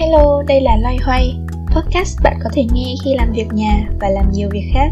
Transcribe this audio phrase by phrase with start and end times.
[0.00, 1.22] Hello, đây là Loay Hoay
[1.74, 4.88] Podcast bạn có thể nghe khi làm việc nhà và làm nhiều việc khác.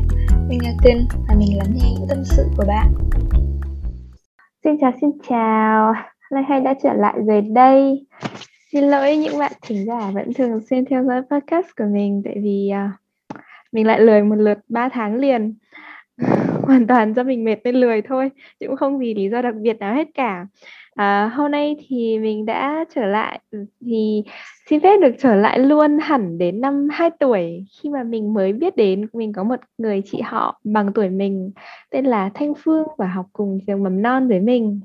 [0.48, 2.94] Mình là Kinh và mình lắng nghe những tâm sự của bạn.
[4.64, 5.94] Xin chào xin chào.
[6.30, 8.06] Loay Hoay đã trở lại rồi đây.
[8.72, 12.34] Xin lỗi những bạn thính giả vẫn thường xuyên theo dõi podcast của mình Tại
[12.42, 12.90] vì uh,
[13.72, 15.54] mình lại lười một lượt 3 tháng liền.
[16.62, 19.54] Hoàn toàn do mình mệt nên lười thôi Chứ cũng không vì lý do đặc
[19.54, 20.46] biệt nào hết cả.
[20.94, 23.40] À, hôm nay thì mình đã trở lại.
[23.86, 24.22] Thì
[24.66, 28.52] xin phép được trở lại luôn hẳn đến năm 2 tuổi khi mà mình mới
[28.52, 31.50] biết đến mình có một người chị họ bằng tuổi mình
[31.90, 34.80] tên là Thanh Phương và học cùng trường mầm non với mình.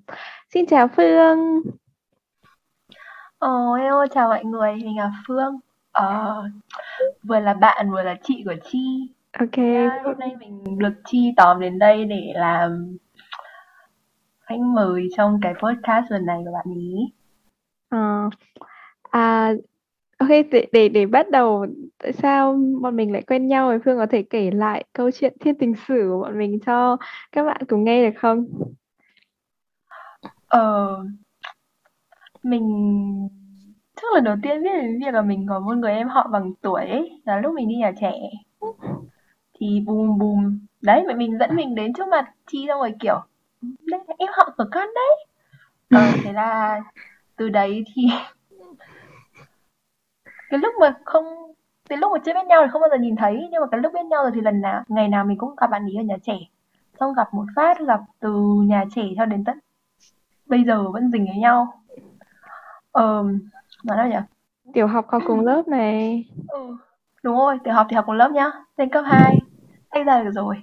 [0.53, 1.61] Xin chào Phương.
[3.39, 5.59] Ồ, hello, chào mọi người, mình là Phương.
[5.91, 6.43] Ờ,
[7.23, 9.09] vừa là bạn vừa là chị của Chi.
[9.39, 9.57] Ok.
[9.57, 12.97] Yeah, hôm nay mình được Chi tóm đến đây để làm
[14.41, 16.95] khách mời trong cái podcast lần này của bạn ý.
[17.89, 18.29] Ờ,
[19.09, 19.53] à,
[20.17, 21.65] ok để, để để bắt đầu
[21.97, 25.33] tại sao bọn mình lại quen nhau thì Phương có thể kể lại câu chuyện
[25.39, 26.97] thiên tình sử của bọn mình cho
[27.31, 28.45] các bạn cùng nghe được không?
[30.47, 30.97] Ờ,
[32.43, 32.63] mình
[33.95, 36.53] chắc lần đầu tiên biết đến việc là mình có một người em họ bằng
[36.61, 38.13] tuổi ấy, là lúc mình đi nhà trẻ.
[39.53, 43.21] Thì bùm bùm, đấy mẹ mình dẫn mình đến trước mặt Chi ra ngoài kiểu
[43.61, 45.25] đây là em họ của con đấy.
[45.89, 46.81] Ờ, thế là
[47.35, 48.03] từ đấy thì
[50.49, 51.25] cái lúc mà không
[51.89, 53.79] cái lúc mà chưa biết nhau thì không bao giờ nhìn thấy nhưng mà cái
[53.79, 56.03] lúc biết nhau rồi thì lần nào ngày nào mình cũng gặp bạn ấy ở
[56.03, 56.37] nhà trẻ
[56.99, 58.33] xong gặp một phát gặp từ
[58.65, 59.59] nhà trẻ cho đến tận
[60.45, 61.73] bây giờ vẫn dình với nhau
[62.91, 63.23] ờ
[63.83, 64.15] nói nào nhỉ
[64.73, 66.25] Tiểu học học cùng lớp này.
[66.47, 66.77] ừ
[67.23, 69.39] đúng rồi tiểu học thì học cùng lớp nhá lên cấp 2
[69.89, 70.55] tách ra được rồi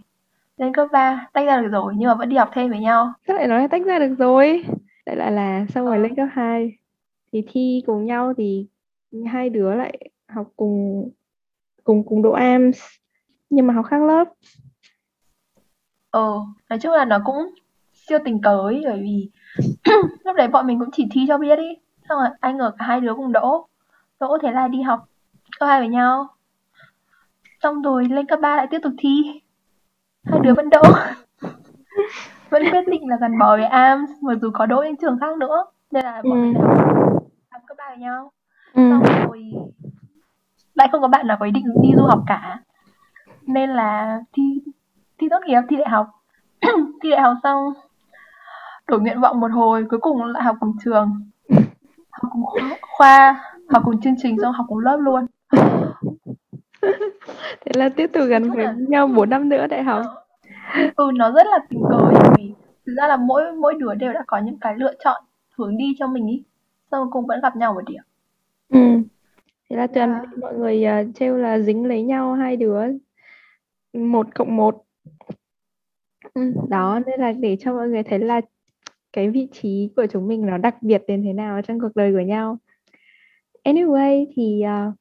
[0.57, 3.13] lên cấp 3 tách ra được rồi nhưng mà vẫn đi học thêm với nhau
[3.27, 4.65] Sao lại nói là tách ra được rồi?
[5.07, 6.03] Lại là là xong rồi Ờ.
[6.03, 6.73] lên cấp 2
[7.33, 8.67] thì thi cùng nhau thì
[9.25, 11.09] hai đứa lại học cùng
[11.85, 12.79] cùng cùng độ AMS
[13.51, 14.25] nhưng mà học khác lớp.
[16.11, 16.33] ờ
[16.71, 17.55] nói chung là nó cũng
[17.93, 19.31] siêu tình cờ ấy bởi vì
[20.25, 21.69] lúc đấy bọn mình cũng chỉ thi cho biết đi
[22.09, 23.67] xong rồi anh ở cả hai đứa cùng đỗ.
[24.21, 25.09] Đỗ thế là đi học
[25.61, 26.29] cấp hai với nhau.
[27.63, 29.41] Xong rồi lên cấp 3 lại tiếp tục thi.
[30.25, 30.83] Hai đứa vẫn đỗ.
[32.51, 35.37] Vẫn quyết định là gắn bó với AMS mặc dù có đỗ những trường khác
[35.39, 35.65] nữa.
[35.91, 36.61] Nên là bọn mình Ừ.
[36.65, 36.77] lại
[37.51, 38.33] học cấp 3 với nhau
[38.77, 38.83] Ừ.
[38.91, 39.53] xong rồi
[40.75, 42.61] lại không có bạn nào có ý định đi du học cả.
[43.47, 44.43] Nên là thi
[45.19, 46.07] thi tốt nghiệp thi đại học.
[47.03, 47.73] Thi đại học xong
[48.89, 51.21] đổi nguyện vọng một hồi cuối cùng lại học cùng trường.
[52.11, 52.45] Học cùng
[52.83, 55.27] khoa, học cùng chương trình xong học cùng lớp luôn.
[57.61, 60.03] Thế là tiếp tục gắn với là- nhau 4 năm nữa đại học.
[60.97, 61.99] ừ nó rất là tình cờ
[62.37, 62.53] vì
[62.87, 65.25] thực ra là mỗi mỗi đứa đều đã có những cái lựa chọn
[65.59, 66.43] hướng đi cho mình ý.
[66.91, 68.03] Xong rồi cùng vẫn gặp nhau một điểm
[68.69, 68.79] Ừ.
[69.71, 70.31] Thế là toàn Dạ.
[70.41, 72.81] mọi người uh, trêu là dính lấy nhau hai đứa
[73.93, 74.83] một cộng một.
[76.35, 78.41] Ừ, đó nên là để cho mọi người thấy là
[79.13, 82.13] cái vị trí của chúng mình nó đặc biệt đến thế nào trong cuộc đời
[82.13, 82.59] của nhau.
[83.65, 84.95] Anyway thì uh,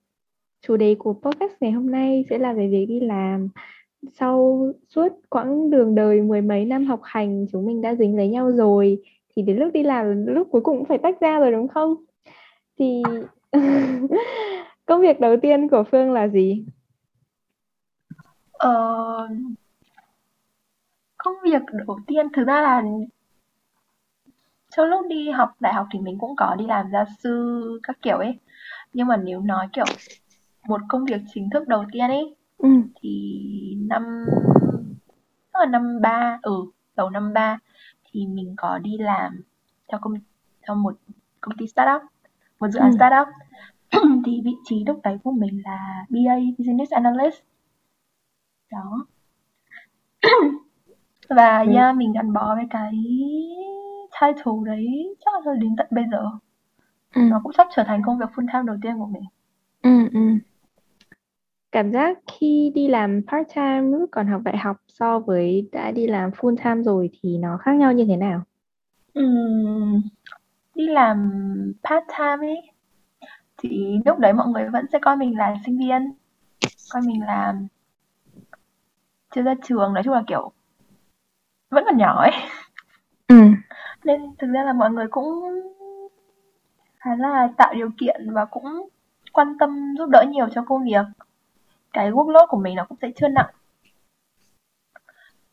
[0.62, 3.50] chủ đề của podcast ngày hôm nay sẽ là về việc đi làm.
[4.14, 8.28] Sau suốt quãng đường đời mười mấy năm học hành chúng mình đã dính lấy
[8.28, 9.02] nhau rồi
[9.36, 11.96] thì đến lúc đi làm lúc cuối cùng cũng phải tách ra rồi đúng không?
[12.80, 13.04] Thì
[14.86, 16.66] công việc đầu tiên của Phương là gì?
[18.52, 19.28] ờ,
[21.18, 22.84] công việc đầu tiên thực ra là
[24.72, 27.98] trong lúc đi học đại học thì mình cũng có đi làm gia sư các
[28.02, 28.40] kiểu ấy
[28.94, 29.86] nhưng mà nếu nói kiểu
[30.68, 32.70] một công việc chính thức đầu tiên ấy Ừ.
[33.02, 33.32] thì
[33.90, 34.26] năm
[35.54, 36.52] là năm ba ừ
[36.96, 37.60] đầu năm ba
[38.12, 39.42] thì mình có đi làm
[39.88, 40.14] cho công
[40.68, 40.94] cho một
[41.42, 42.02] công ty startup
[42.60, 42.96] một dự án Ừ.
[42.98, 43.28] startup
[44.26, 47.36] thì vị trí lúc đấy của mình là BA Business Analyst
[48.72, 49.06] đó
[51.30, 51.72] và Ừ.
[51.74, 52.94] yeah, mình gắn bó với cái
[54.22, 56.24] title đấy chắc là đến tận bây giờ
[57.16, 57.22] Ừ.
[57.22, 59.24] nó cũng sắp trở thành công việc full time đầu tiên của mình
[59.82, 60.20] Ừ, ừ.
[61.72, 65.92] Cảm giác khi đi làm part time lúc còn học đại học so với đã
[65.92, 68.42] đi làm full time rồi thì nó khác nhau như thế nào?
[69.14, 70.02] Ừm,
[70.76, 71.32] đi làm
[71.84, 72.72] part time ấy.
[73.58, 76.14] Thì lúc đấy mọi người vẫn sẽ coi mình là sinh viên
[76.90, 77.54] coi mình là
[79.36, 80.52] chưa ra trường nói chung là kiểu
[81.70, 82.32] vẫn còn nhỏ ấy.
[83.28, 83.36] Ừ.
[84.04, 85.44] nên thực ra là mọi người cũng
[86.98, 88.90] khá là tạo điều kiện và cũng
[89.34, 91.06] quan tâm giúp đỡ nhiều cho công việc.
[91.94, 93.50] Cái workload của mình nó cũng sẽ chưa nặng.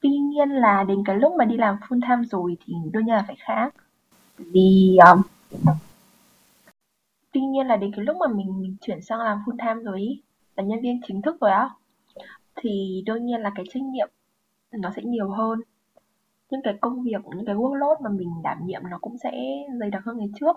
[0.01, 3.15] Tuy nhiên là đến cái lúc mà đi làm full time rồi thì đương nhiên
[3.15, 3.75] là phải khác
[4.53, 5.23] vì um,
[7.33, 10.01] tuy nhiên là đến cái lúc mà mình mình chuyển sang làm full time rồi
[10.01, 10.23] ý
[10.57, 11.71] là nhân viên chính thức rồi á
[12.57, 14.09] thì đương nhiên là cái trách nhiệm
[14.73, 15.61] nó sẽ nhiều hơn.
[16.51, 19.31] Những cái công việc những cái workload mà mình đảm nhiệm nó cũng sẽ
[19.81, 20.57] dày đặc hơn ngày trước.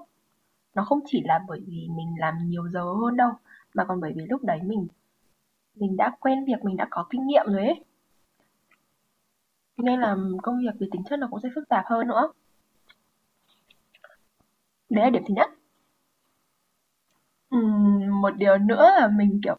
[0.76, 3.32] Nó không chỉ là bởi vì mình làm nhiều giờ hơn đâu
[3.74, 4.88] mà còn bởi vì lúc đấy mình
[5.76, 7.84] mình đã quen việc mình đã có kinh nghiệm rồi ấy.
[9.78, 12.32] Nên là công việc về tính chất nó cũng sẽ phức tạp hơn nữa
[14.90, 15.50] đấy là điểm thứ nhất.
[17.56, 19.58] Uhm, một điều nữa là mình kiểu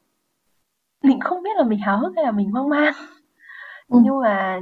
[1.03, 2.95] mình không biết là mình háo hức hay là mình hoang mang.
[3.89, 3.99] Ừ.
[4.05, 4.61] nhưng mà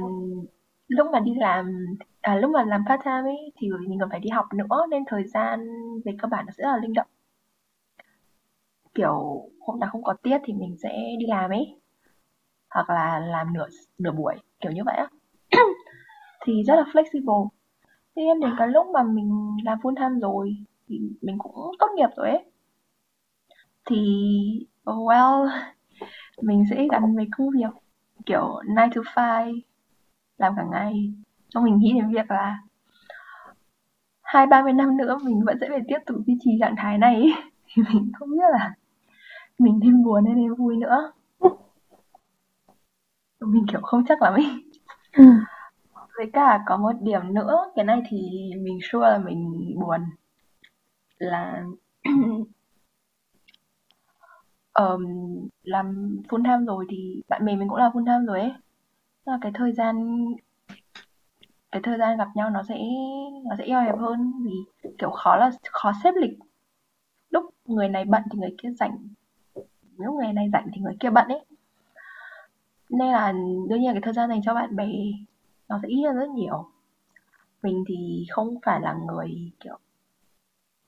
[0.87, 1.85] lúc mà đi làm
[2.21, 5.03] à, lúc mà làm part time ấy thì mình còn phải đi học nữa nên
[5.07, 5.59] thời gian
[6.05, 7.07] về cơ bản nó sẽ là linh động.
[8.93, 10.89] Kiểu hôm nào không có tiết thì mình sẽ
[11.19, 11.79] đi làm ấy.
[12.69, 15.07] Hoặc là làm nửa nửa buổi kiểu như vậy á.
[16.45, 17.47] Thì rất là flexible
[18.15, 20.57] tuy nhiên đến cái lúc mà mình làm full time rồi
[20.87, 22.45] thì mình cũng tốt nghiệp rồi ấy.
[23.85, 23.97] Thì
[24.85, 25.49] well
[26.41, 27.81] mình sẽ gắn với công việc
[28.25, 28.61] kiểu
[28.93, 29.61] 9 to 5
[30.37, 31.13] làm cả ngày.
[31.49, 32.57] Xong mình nghĩ đến việc là
[34.21, 36.97] hai ba mươi năm nữa mình vẫn sẽ phải tiếp tục duy trì trạng thái
[36.97, 37.25] này.
[37.73, 38.73] Thì mình không biết là
[39.59, 41.11] mình nên buồn hay nên vui nữa.
[43.39, 44.45] Mình kiểu không chắc lắm ấy
[45.11, 45.23] ừ
[46.17, 48.17] với cả có một điểm nữa cái này thì
[48.57, 50.01] mình sure là mình buồn.
[51.17, 51.63] Là
[54.73, 55.03] um,
[55.63, 58.53] làm full time rồi thì bạn bè mình cũng là full time rồi ấy.
[59.25, 59.95] Là cái thời gian
[61.71, 62.75] cái thời gian gặp nhau nó sẽ
[63.45, 64.51] nó sẽ eo hẹp hơn vì
[64.97, 66.39] kiểu khó là khó xếp lịch.
[67.29, 68.97] Lúc người này bận thì người kia rảnh.
[69.97, 71.45] Lúc người này rảnh thì người kia bận ấy.
[72.89, 73.31] Nên là
[73.69, 74.87] đương nhiên cái thời gian dành cho bạn bè
[75.69, 76.65] nó sẽ ít hơn rất nhiều.
[77.63, 79.77] Mình thì không phải là người, kiểu,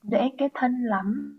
[0.04, 1.38] dễ kết thân lắm.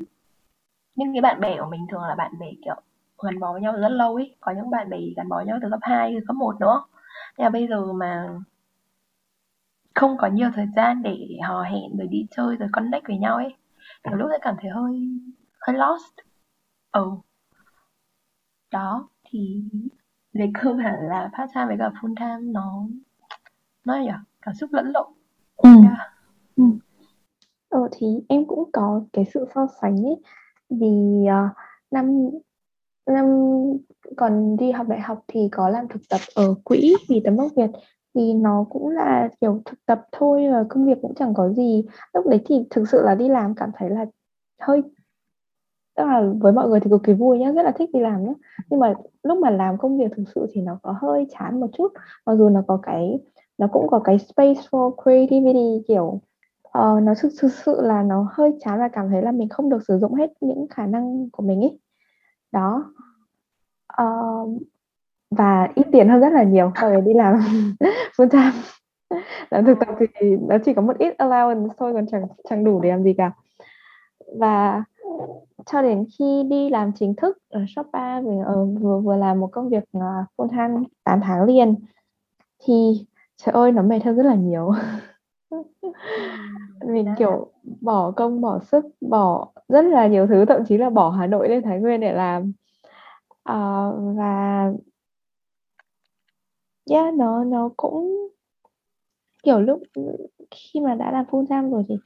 [0.94, 2.74] Nhưng cái bạn bè của mình thường là bạn bè, kiểu,
[3.22, 4.36] gắn bó với nhau rất lâu ấy.
[4.40, 6.82] Có những bạn bè gắn bó với nhau từ cấp 2 từ cấp 1 nữa.
[7.38, 8.28] Nhưng bây giờ mà
[9.94, 13.36] không có nhiều thời gian để hò hẹn, rồi đi chơi, rồi connect với nhau
[13.36, 13.54] ấy,
[14.04, 15.10] nhiều lúc sẽ cảm thấy hơi
[15.60, 16.14] hơi lost.
[16.92, 17.10] Ừ.
[18.70, 19.62] Đó, thì
[20.32, 22.86] về cơ bản là part time với cả full time, nó
[23.88, 24.10] nó nhỉ
[24.42, 25.06] cảm xúc lẫn lộn.
[25.56, 25.70] Ừ.
[25.82, 25.98] Yeah.
[26.56, 26.64] ừ.
[27.68, 30.16] ừ thì em cũng có cái sự so sánh ấy.
[30.70, 31.56] Vì uh,
[31.90, 32.30] năm
[33.06, 33.26] năm
[34.16, 37.48] còn đi học đại học thì có làm thực tập ở quỹ vì tấm gốc
[37.56, 37.70] Việt.
[38.14, 41.84] Thì nó cũng là kiểu thực tập thôi và công việc cũng chẳng có gì.
[42.14, 44.06] Lúc đấy thì thực sự là đi làm cảm thấy là
[44.60, 44.82] hơi
[45.96, 48.24] tức là với mọi người thì cực kỳ vui nhá rất là thích đi làm
[48.24, 48.32] nhá.
[48.70, 51.66] Nhưng mà lúc mà làm công việc thực sự thì nó có hơi chán một
[51.72, 51.92] chút.
[52.26, 53.18] Mặc dù nó có cái
[53.58, 56.20] nó cũng có cái space for creativity kiểu
[56.78, 59.70] uh, nó thực, thực sự là nó hơi chán và cảm thấy là mình không
[59.70, 61.78] được sử dụng hết những khả năng của mình ấy.
[62.52, 62.92] Đó.
[64.02, 64.62] Uh,
[65.30, 67.34] và ít tiền hơn rất là nhiều so với đi làm
[68.16, 68.52] full time.
[69.50, 72.80] Làm thực tập thì nó chỉ có một ít allowance thôi còn chẳng chẳng đủ
[72.80, 73.32] để làm gì cả.
[74.38, 74.84] Và
[75.66, 79.48] cho đến khi đi làm chính thức ở Shoppa mình uh, vừa vừa làm một
[79.52, 80.02] công việc uh,
[80.36, 81.74] full time 8 tháng liền
[82.64, 83.06] thì
[83.38, 84.72] trời ơi nó mệt hơn rất là nhiều.
[86.86, 91.10] Mình kiểu bỏ công bỏ sức bỏ rất là nhiều thứ thậm chí là bỏ
[91.10, 92.52] Hà Nội lên Thái Nguyên để làm.
[93.50, 94.72] Uh, và
[96.90, 98.28] yeah nó nó cũng
[99.42, 99.82] kiểu lúc
[100.50, 101.96] khi mà đã làm full time rồi thì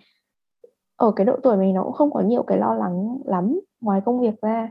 [0.96, 4.00] ở cái độ tuổi mình nó cũng không có nhiều cái lo lắng lắm ngoài
[4.04, 4.70] công việc ra.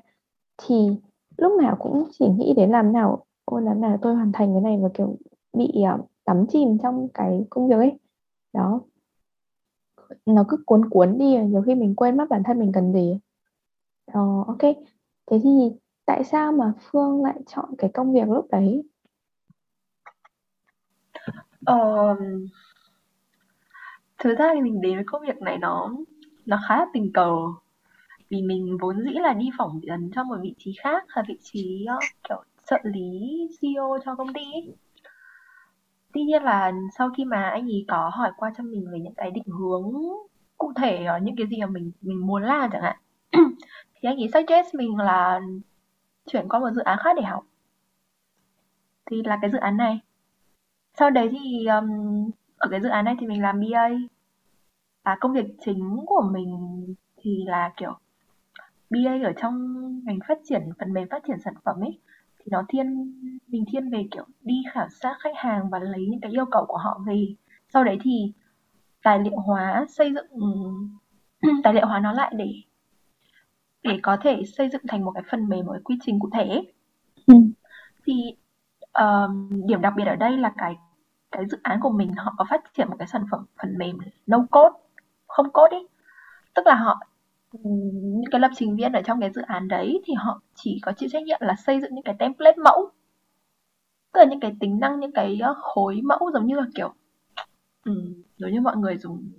[0.58, 0.90] Thì
[1.38, 4.62] lúc nào cũng chỉ nghĩ đến làm nào ôi làm nào tôi hoàn thành cái
[4.62, 5.18] này và kiểu
[5.54, 8.00] bị uh, đắm chìm trong cái công việc ấy.
[8.54, 8.82] Đó.
[10.26, 13.20] Nó cứ cuốn cuốn đi nhiều khi mình quên mất bản thân mình cần gì.
[14.06, 14.76] Ờ, ok.
[15.26, 15.50] Thế thì
[16.06, 18.84] tại sao mà phương lại chọn cái công việc lúc đấy?
[21.66, 22.16] Ờ,
[24.20, 25.92] thực ra thì mình đến với công việc này nó
[26.46, 27.36] nó khá là tình cờ.
[28.30, 31.38] Vì mình vốn dĩ là đi phỏng vấn cho một vị trí khác là vị
[31.42, 34.76] trí uh, kiểu trợ lý CEO cho công ty ấy.
[36.14, 39.14] Tuy nhiên là sau khi mà anh ấy có hỏi qua cho mình về những
[39.14, 39.94] cái định hướng
[40.58, 42.98] cụ thể ở những cái gì mà mình mình muốn làm chẳng hạn
[43.96, 45.42] thì anh ấy suggest mình là
[46.26, 47.46] chuyển qua một dự án khác để học.
[49.06, 50.00] Thì là cái dự án này.
[50.94, 51.90] Sau đấy thì um,
[52.58, 53.90] ở cái dự án này thì mình làm BA
[55.04, 56.56] và công việc chính của mình
[57.18, 57.98] thì là kiểu
[58.90, 59.56] BA ở trong
[60.06, 62.00] ngành phát triển phần mềm phát triển sản phẩm ấy
[62.44, 63.14] thì nó thiên
[63.48, 66.66] mình thiên về kiểu đi khảo sát khách hàng và lấy những cái yêu cầu
[66.68, 67.36] của họ về.
[67.74, 68.34] Sau đấy thì
[69.04, 70.26] tài liệu hóa xây dựng
[71.64, 72.54] tài liệu hóa nó lại để
[73.84, 76.30] để có thể xây dựng thành một cái phần mềm một cái quy trình cụ
[76.34, 76.64] thể.
[77.28, 77.34] Ừ.
[78.06, 78.36] thì
[78.94, 80.76] um, điểm đặc biệt ở đây là cái
[81.32, 83.98] cái dự án của mình họ có phát triển một cái sản phẩm phần mềm
[84.28, 84.78] no code
[85.28, 85.88] không code ý.
[86.54, 87.00] Tức là họ
[87.52, 90.92] những cái lập trình viên ở trong cái dự án đấy thì họ chỉ có
[90.92, 92.90] chịu trách nhiệm là xây dựng những cái template mẫu
[94.14, 96.94] tức là những cái tính năng những cái ờ, khối mẫu giống như là kiểu
[97.86, 99.32] um, giống như mọi người dùng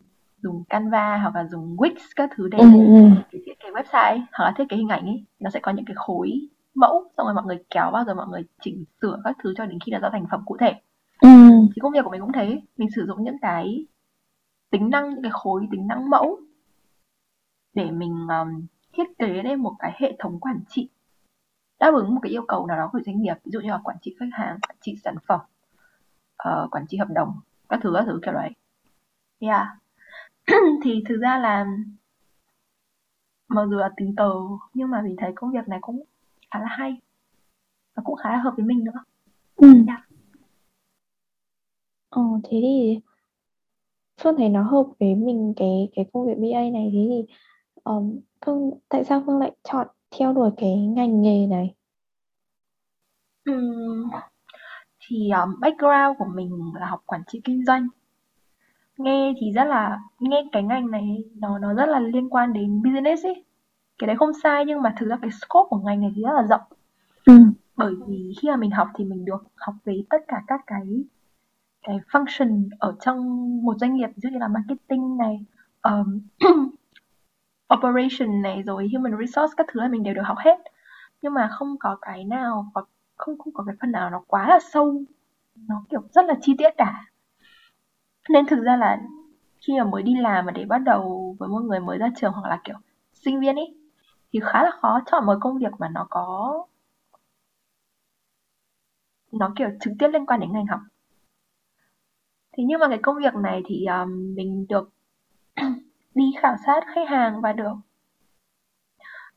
[0.43, 3.03] dùng Canva hoặc là dùng Wix các thứ để Ừ, ừ.
[3.33, 5.95] thiết kế website hoặc là thiết kế hình ảnh ấy nó sẽ có những cái
[5.97, 9.55] khối mẫu xong rồi mọi người kéo vào rồi mọi người chỉnh sửa các thứ
[9.57, 10.75] cho đến khi nó ra thành phẩm cụ thể
[11.21, 11.29] Ừ.
[11.75, 13.87] thì công việc của mình cũng thế mình sử dụng những cái
[14.71, 16.41] tính năng những cái khối tính năng mẫu
[17.75, 20.89] để mình um, thiết kế lên một cái hệ thống quản trị
[21.81, 23.81] đáp ứng một cái yêu cầu nào đó của doanh nghiệp ví dụ như là
[23.85, 25.41] quản trị khách hàng quản trị sản phẩm
[26.49, 28.51] uh, quản trị hợp đồng các thứ các thứ kiểu đấy
[29.39, 29.67] yeah
[30.85, 31.67] thì thực ra là
[33.49, 34.33] mặc dù là tình cờ
[34.75, 36.05] nhưng mà mình thấy công việc này cũng
[36.51, 36.97] khá là hay
[37.95, 39.05] và cũng khá là hợp với mình nữa
[39.63, 39.69] Ừ.
[39.87, 40.01] Yeah.
[42.09, 43.01] Ờ, thế thì
[44.21, 47.35] Phương thấy nó hợp với mình cái cái công việc BA này thế thì
[47.85, 49.87] um, Phương tại sao Phương lại chọn
[50.19, 51.75] theo đuổi cái ngành nghề này?
[53.45, 54.11] Ừm,
[55.01, 57.89] thì um, background của mình là học quản trị kinh doanh
[58.97, 62.83] nghe thì rất là nghe cái ngành này nó nó rất là liên quan đến
[62.83, 63.45] business ấy
[63.99, 66.33] cái đấy không sai nhưng mà thực ra cái scope của ngành này thì rất
[66.33, 66.61] là rộng
[67.27, 67.33] Ừ.
[67.77, 71.05] bởi vì khi mà mình học thì mình được học về tất cả các cái
[71.83, 73.19] cái function ở trong
[73.63, 75.45] một doanh nghiệp ví dụ như là marketing này
[75.83, 76.21] um,
[77.87, 80.59] operation này rồi human resource các thứ là mình đều được học hết.
[81.23, 82.87] Nhưng mà không có cái nào hoặc
[83.17, 85.03] không không có cái phần nào nó quá là sâu.
[85.69, 87.05] Nó kiểu rất là chi tiết cả.
[88.31, 88.99] Nên thực ra là
[89.61, 92.33] khi mà mới đi làm mà để bắt đầu với một người mới ra trường
[92.33, 92.77] hoặc là kiểu
[93.13, 93.75] sinh viên ấy
[94.33, 96.67] thì khá là khó chọn một công việc mà nó có
[99.33, 100.81] nó kiểu trực tiếp liên quan đến ngành học.
[102.57, 104.91] Thế nhưng mà cái công việc này thì um, mình được
[106.15, 107.75] đi khảo sát khách hàng và được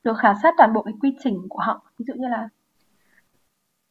[0.04, 1.82] được khảo sát toàn bộ cái quy trình của họ.
[1.98, 2.50] Ví dụ như là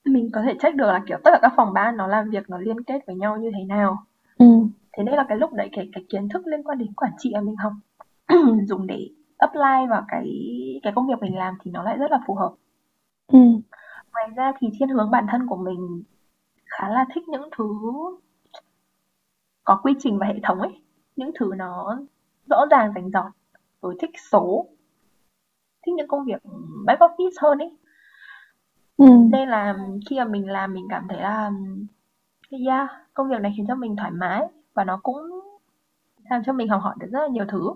[0.04, 2.50] mình có thể check được là kiểu tất cả các phòng ban nó làm việc
[2.50, 4.04] nó liên kết với nhau như thế nào.
[4.38, 4.46] Ừ.
[4.92, 7.30] thế nên là cái lúc đấy cái cái kiến thức liên quan đến quản trị
[7.34, 7.72] mà mình học
[8.68, 10.24] dùng để apply vào cái
[10.82, 12.52] cái công việc mình làm thì nó lại rất là phù hợp.
[13.26, 13.38] Ừ.
[14.12, 16.02] ngoài ra thì thiên hướng bản thân của mình
[16.64, 17.74] khá là thích những thứ
[19.64, 20.80] có quy trình và hệ thống ấy.
[21.16, 21.98] Những thứ nó
[22.50, 23.32] rõ ràng rành rọt.
[23.82, 24.66] Rồi thích số.
[25.86, 26.42] Thích những công việc
[26.86, 27.76] back office hơn ấy
[28.96, 29.06] Ừ.
[29.30, 29.76] nên là
[30.10, 31.50] khi mà mình làm mình cảm thấy là
[32.66, 34.42] yeah, công việc này khiến cho mình thoải mái
[34.74, 35.16] và nó cũng
[36.30, 37.70] làm cho mình học hỏi được rất là nhiều thứ.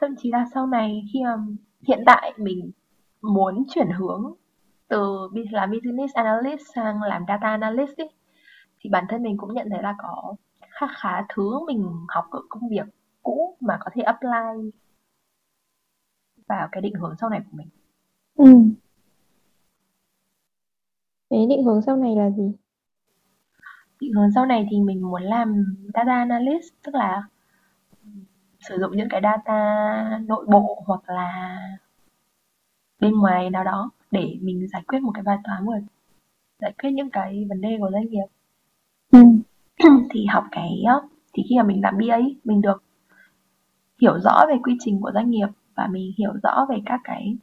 [0.00, 1.36] Thậm chí là sau này khi mà
[1.88, 2.70] hiện tại mình
[3.22, 4.32] muốn chuyển hướng
[4.88, 8.10] từ làm business analyst sang làm data analyst ấy,
[8.80, 10.34] thì bản thân mình cũng nhận thấy là có
[10.70, 12.86] khá khá thứ mình học ở công việc
[13.22, 14.70] cũ mà có thể apply
[16.48, 17.68] vào cái định hướng sau này của mình
[18.34, 18.52] Ừ.
[21.30, 22.52] Thế định hướng sau này là gì?
[24.00, 27.22] định hướng sau này thì mình muốn làm data analyst tức là
[28.60, 31.58] sử dụng những cái data nội bộ hoặc là
[33.00, 35.80] bên ngoài nào đó để mình giải quyết một cái bài toán rồi
[36.60, 38.24] giải quyết những cái vấn đề của doanh nghiệp
[39.12, 39.18] Ừ.
[40.10, 40.82] thì học cái
[41.34, 42.82] thì khi mà mình làm BA mình được
[44.02, 47.36] hiểu rõ về quy trình của doanh nghiệp và mình hiểu rõ về các cái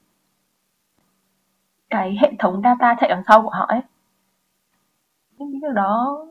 [1.90, 3.82] cái hệ thống data chạy đằng sau của họ ấy
[5.38, 6.26] những cái đó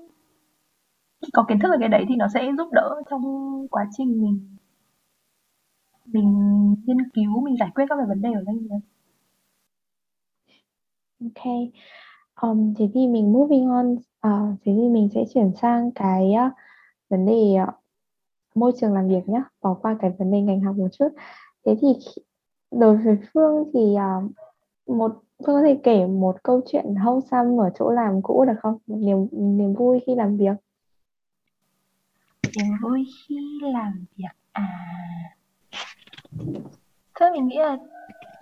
[1.23, 3.23] khi có kiến thức về cái đấy thì nó sẽ giúp đỡ trong
[3.70, 4.56] quá trình mình
[6.04, 6.35] mình
[6.87, 8.80] nghiên cứu mình giải quyết các cái vấn đề của doanh nghiệp
[11.20, 11.44] Ok.
[12.42, 13.92] Um, thế thì mình moving on.
[14.26, 16.52] uh, thế thì mình sẽ chuyển sang cái uh,
[17.08, 17.75] vấn đề uh,
[18.58, 19.42] môi trường làm việc nhé.
[19.62, 21.08] Bỏ qua cái vấn đề ngành học một chút.
[21.66, 21.88] Thế thì
[22.70, 24.30] đối với Phương thì uh,
[24.86, 25.12] một
[25.46, 28.78] Phương có thể kể một câu chuyện wholesome ở chỗ làm cũ được không?
[28.86, 30.56] Một niềm niềm vui khi làm việc.
[32.56, 34.68] niềm vui khi làm việc à
[37.20, 37.78] thế mình nghĩ là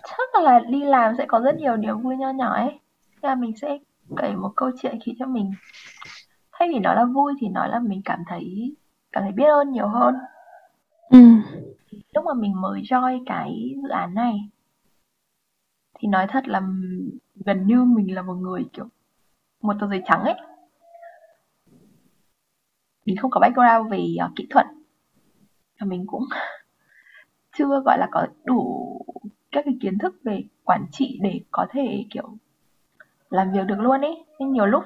[0.03, 2.79] chắc là đi làm sẽ có rất nhiều điều vui nho nhỏ ấy
[3.11, 3.77] Thế là mình sẽ
[4.17, 5.51] kể một câu chuyện khiến cho mình
[6.51, 8.75] thay vì nói là vui thì nói là mình cảm thấy
[9.17, 10.15] cảm thấy biết ơn nhiều hơn.
[11.09, 11.19] Ừ.
[12.13, 14.49] lúc mà mình mới join cái dự án này
[15.93, 16.61] thì nói thật là
[17.35, 18.87] gần như mình là một người kiểu
[19.61, 20.35] một tờ giấy trắng ấy.
[23.05, 24.65] Mình không có background về uh, kỹ thuật.
[25.79, 26.23] Và mình cũng
[27.57, 28.91] chưa gọi là có đủ
[29.51, 32.37] các cái kiến thức về quản trị để có thể kiểu
[33.29, 34.25] làm việc được luôn ấy.
[34.39, 34.83] Nhưng nhiều lúc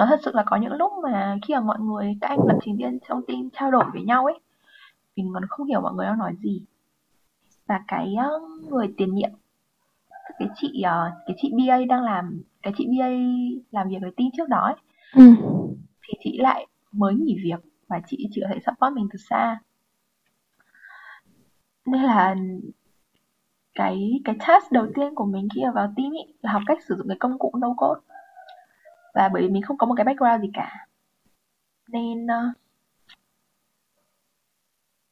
[0.00, 2.58] nó thật sự là có những lúc mà khi mà mọi người các anh lập
[2.64, 4.40] trình viên trong team trao đổi với nhau ấy
[5.16, 6.62] mình còn không hiểu mọi người đang nói gì.
[7.66, 9.30] Và cái uh, người tiền nhiệm
[10.38, 13.08] cái chị uh, cái chị BA đang làm cái chị BA
[13.70, 14.74] làm việc với team trước đó ấy,
[15.14, 15.34] ừ.
[16.02, 19.60] thì chị lại mới nghỉ việc và chị chỉ có thể support mình từ xa.
[21.86, 22.36] Nên là
[23.74, 26.94] cái cái task đầu tiên của mình khi vào team ý, là học cách sử
[26.98, 28.00] dụng cái công cụ no code
[29.14, 30.86] và bởi vì mình không có một cái background gì cả.
[31.88, 32.56] Nên uh,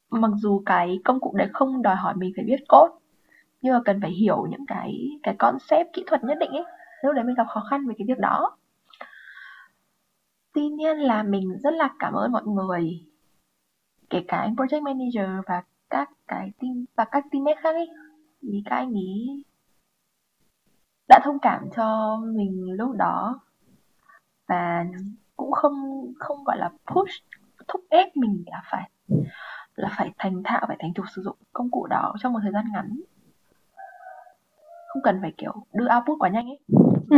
[0.09, 2.99] mặc dù cái công cụ đấy không đòi hỏi mình phải biết code
[3.61, 6.63] nhưng mà cần phải hiểu những cái cái concept kỹ thuật nhất định ấy.
[7.03, 8.57] Lúc đấy mình gặp khó khăn về cái việc đó.
[10.53, 13.05] Tuy nhiên là mình rất là cảm ơn mọi người
[14.09, 17.89] kể cả anh project manager và các cái team và các teammate khác ấy.
[18.41, 19.43] Vì các anh ý
[21.07, 23.39] đã thông cảm cho mình lúc đó
[24.49, 24.85] và
[25.37, 25.73] cũng không
[26.19, 27.23] không gọi là push
[27.67, 28.89] thúc ép mình là phải
[29.75, 32.51] là phải thành thạo phải thành thục sử dụng công cụ đó trong một thời
[32.51, 32.99] gian ngắn.
[34.87, 36.59] Không cần phải kiểu đưa output quá nhanh ấy.
[37.09, 37.17] Ừ.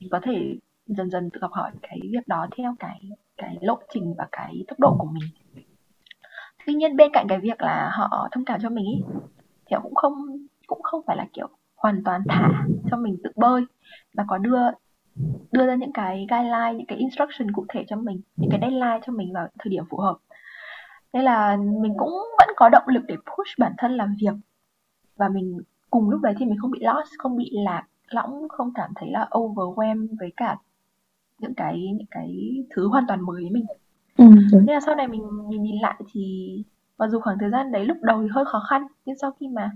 [0.00, 3.00] mình có thể dần dần tự học hỏi cái việc đó theo cái
[3.36, 5.24] cái lộ trình và cái tốc độ của mình.
[6.66, 9.02] Tuy nhiên bên cạnh cái việc là họ thông cảm cho mình ý,
[9.66, 10.14] thì họ cũng không
[10.66, 12.48] cũng không phải là kiểu hoàn toàn thả
[12.90, 13.64] cho mình tự bơi
[14.16, 14.58] mà có đưa
[15.52, 19.00] đưa ra những cái guideline những cái instruction cụ thể cho mình những cái deadline
[19.06, 20.16] cho mình vào thời điểm phù hợp.
[21.12, 24.34] Nên là mình cũng vẫn có động lực để push bản thân làm việc.
[25.16, 25.60] Và mình
[25.90, 29.10] cùng lúc đấy thì mình không bị lost không bị lạc lõng không cảm thấy
[29.10, 30.56] là overwhelmed với cả
[31.38, 33.64] những cái những cái thứ hoàn toàn mới với mình.
[34.16, 34.66] Ừ, đúng.
[34.66, 36.54] nên là sau này mình nhìn nhìn lại thì
[36.98, 39.48] mặc dù khoảng thời gian đấy lúc đầu thì hơi khó khăn nhưng sau khi
[39.48, 39.70] mà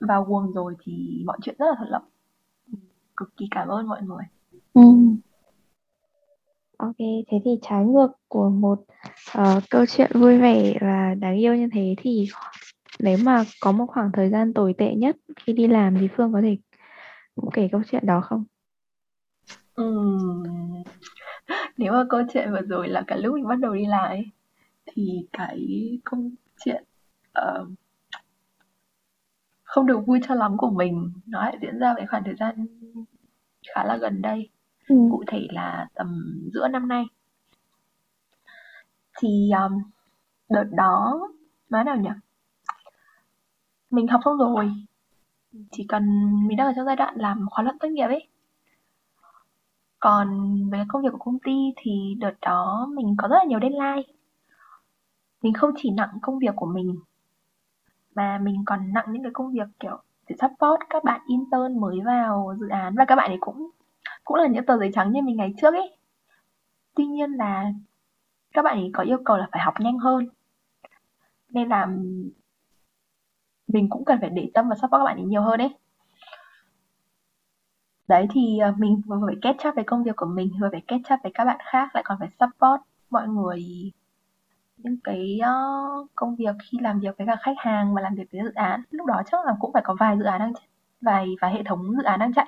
[0.00, 2.00] vào guồng rồi thì mọi chuyện rất là thuận lợi.
[3.16, 4.24] Cực kỳ cảm ơn mọi người
[4.74, 4.80] ừ.
[6.76, 8.84] Ok, thế thì trái ngược của một
[9.38, 12.28] uh, câu chuyện vui vẻ và đáng yêu như thế thì
[12.98, 16.32] nếu mà có một khoảng thời gian tồi tệ nhất khi đi làm thì Phương
[16.32, 16.56] có thể
[17.54, 18.44] kể câu chuyện đó không?
[19.74, 20.42] Ừm,
[21.76, 24.30] Nếu mà câu chuyện vừa rồi là cả lúc mình bắt đầu đi làm ấy,
[24.86, 25.58] thì cái
[26.04, 26.20] câu
[26.64, 26.84] chuyện
[27.32, 27.66] ờ,
[29.62, 32.66] không được vui cho lắm của mình nó lại diễn ra cái khoảng thời gian
[33.74, 34.50] khá là gần đây.
[34.88, 34.96] Ừ.
[35.10, 37.04] Cụ thể là tầm giữa năm nay.
[39.18, 39.82] Thì um,
[40.48, 41.28] đợt đó
[41.68, 42.10] má nào nhỉ?
[43.90, 44.72] Mình học xong rồi,
[45.70, 46.02] chỉ cần
[46.48, 48.28] mình đang ở trong giai đoạn làm khóa luận tốt nghiệp ấy
[50.00, 50.28] còn
[50.70, 54.02] về công việc của công ty thì đợt đó mình có rất là nhiều deadline.
[55.42, 57.00] Mình không chỉ nặng công việc của mình
[58.14, 62.00] mà mình còn nặng những cái công việc kiểu để support các bạn intern mới
[62.04, 63.70] vào dự án và các bạn ấy cũng
[64.30, 65.96] cũng là những tờ giấy trắng như mình ngày trước ấy.
[66.94, 67.72] Tuy nhiên là
[68.52, 70.28] các bạn ấy có yêu cầu là phải học nhanh hơn.
[71.48, 71.86] Nên là
[73.66, 75.74] mình cũng cần phải để tâm và support các bạn ấy nhiều hơn ấy
[78.08, 80.82] đấy thì ờ, mình vừa phải catch up với công việc của mình vừa phải
[80.88, 83.64] catch up với các bạn khác lại còn phải support mọi người
[84.76, 88.28] những cái uh, công việc khi làm việc với cả khách hàng và làm việc
[88.32, 90.52] với dự án lúc đó chắc là cũng phải có vài dự án đang
[91.00, 92.46] vài vài hệ thống dự án đang chạy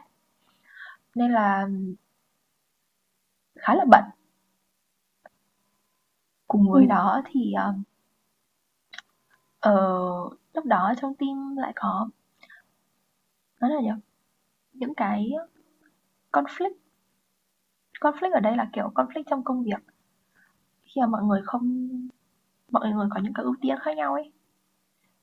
[1.14, 1.68] nên là
[3.58, 4.04] khá là bận.
[6.48, 6.88] Cùng với ừ.
[6.88, 7.76] đó thì uh,
[9.68, 12.08] uh, lúc đó trong team lại có
[13.60, 14.00] nói là gì
[14.72, 15.32] những cái
[16.32, 16.74] conflict.
[18.00, 19.82] Conflict ở đây là kiểu conflict trong công việc.
[20.82, 21.88] Khi mà mọi người không
[22.70, 24.32] mọi người có những cái ưu tiên khác nhau ấy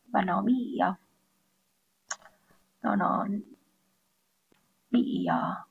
[0.08, 0.95] và nó bị uh,
[2.82, 3.28] nó nó
[4.91, 5.68] bị uh,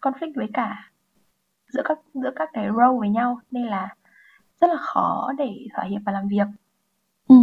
[0.00, 0.90] conflict với cả
[1.68, 3.94] giữa các giữa các cái role với nhau nên là
[4.60, 6.46] rất là khó để thỏa hiệp và làm việc
[7.28, 7.36] ừ.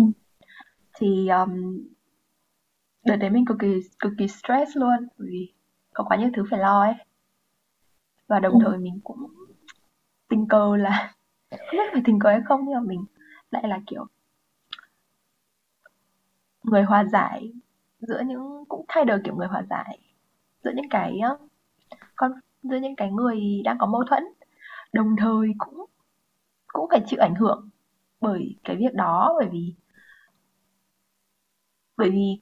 [0.94, 1.80] thì um,
[3.06, 5.54] đợt đấy mình cực kỳ cực kỳ stress luôn vì
[5.94, 6.94] có quá nhiều thứ phải lo ấy
[8.28, 8.60] và đồng ừ.
[8.66, 9.28] thời mình cũng
[10.30, 11.14] tình cờ là
[11.52, 13.06] không biết phải tình cờ hay không nhưng mà mình
[13.52, 14.06] lại là kiểu
[16.64, 17.54] người hòa giải
[18.00, 20.00] giữa những cũng thay đổi kiểu người hòa giải
[20.64, 21.20] giữa những cái
[22.16, 22.32] con
[22.64, 24.24] giữa những cái người đang có mâu thuẫn.
[24.94, 25.86] Đồng thời cũng
[26.68, 27.70] cũng phải chịu ảnh hưởng
[28.22, 29.74] bởi cái việc đó bởi vì
[31.98, 32.40] bởi vì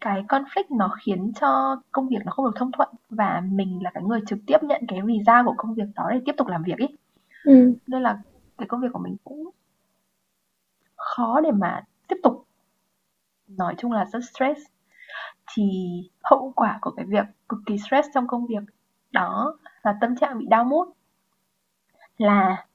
[0.00, 3.90] cái conflict nó khiến cho công việc nó không được thông thuận và mình là
[3.94, 6.62] cái người trực tiếp nhận cái visa của công việc đó để tiếp tục làm
[6.62, 6.86] việc ý.
[7.44, 7.74] Ừ.
[7.86, 8.18] nên là
[8.58, 9.50] cái công việc của mình cũng
[10.96, 12.44] khó để mà tiếp tục.
[13.48, 14.60] Nói chung là rất stress.
[15.54, 15.62] Thì
[16.22, 18.62] hậu quả của cái việc cực kỳ stress trong công việc
[19.16, 20.88] đó là tâm trạng bị đau mood
[22.18, 22.66] là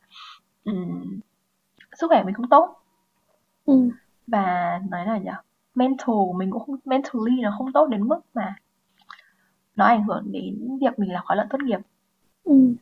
[0.65, 1.19] um,
[1.93, 2.75] sức khỏe mình không tốt
[3.65, 3.89] ừ.
[4.27, 5.31] và nói là nhỉ
[5.75, 8.55] mental mình cũng không mentally nó không tốt đến mức mà
[9.75, 11.79] nó ảnh hưởng đến việc mình làm khóa luận tốt nghiệp
[12.43, 12.75] ừ.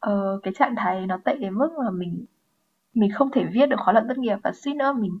[0.00, 2.24] ờ, cái trạng thái nó tệ đến mức mà mình
[2.94, 5.18] mình không thể viết được khóa luận tốt nghiệp và suýt nữa mình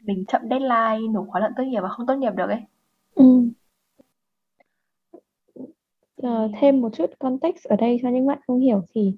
[0.00, 2.60] mình chậm deadline nộp khóa luận tốt nghiệp và không tốt nghiệp được ấy
[3.14, 3.24] ừ
[6.26, 9.12] uh, thêm một chút context ở đây cho những bạn không hiểu thì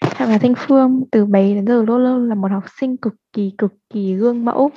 [0.00, 3.14] thằng là Thanh Phương từ bé đến giờ luôn luôn là một học sinh cực
[3.32, 4.70] kỳ cực kỳ gương mẫu.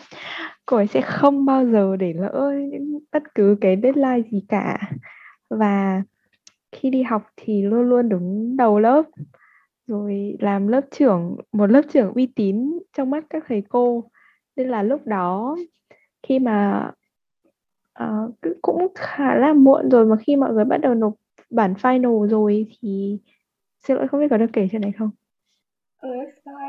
[0.65, 4.79] Cô ấy sẽ không bao giờ để lỡ những bất cứ cái deadline gì cả.
[5.49, 6.03] Và
[6.71, 9.05] khi đi học thì luôn luôn đứng đầu lớp
[9.87, 14.03] rồi làm lớp trưởng một lớp trưởng uy tín trong mắt các thầy cô.
[14.55, 15.57] Nên là lúc đó
[16.27, 16.91] khi mà
[18.03, 21.13] uh, cũng khá là muộn rồi mà khi mọi người bắt đầu nộp
[21.49, 23.19] bản final rồi thì
[23.79, 25.09] xin lỗi không biết có được kể chuyện này không
[26.01, 26.09] ừ,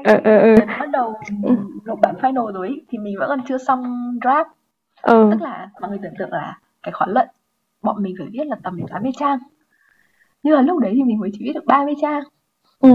[0.05, 0.55] ờ, ờ, ừ.
[0.67, 1.57] bắt đầu ừ.
[1.85, 3.83] nộp bản final rồi thì mình vẫn còn chưa xong
[4.21, 4.45] draft
[5.03, 5.29] ừ.
[5.33, 7.29] tức là mọi người tưởng tượng là cái khóa luận
[7.83, 9.39] bọn mình phải viết là tầm 80 trang
[10.43, 12.23] nhưng mà lúc đấy thì mình mới chỉ viết được 30 trang
[12.81, 12.91] ừ.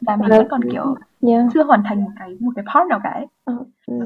[0.00, 0.94] và mình vẫn còn kiểu
[1.28, 1.44] yeah.
[1.54, 3.26] chưa hoàn thành một cái một cái part nào cả ấy.
[3.44, 3.54] Ừ.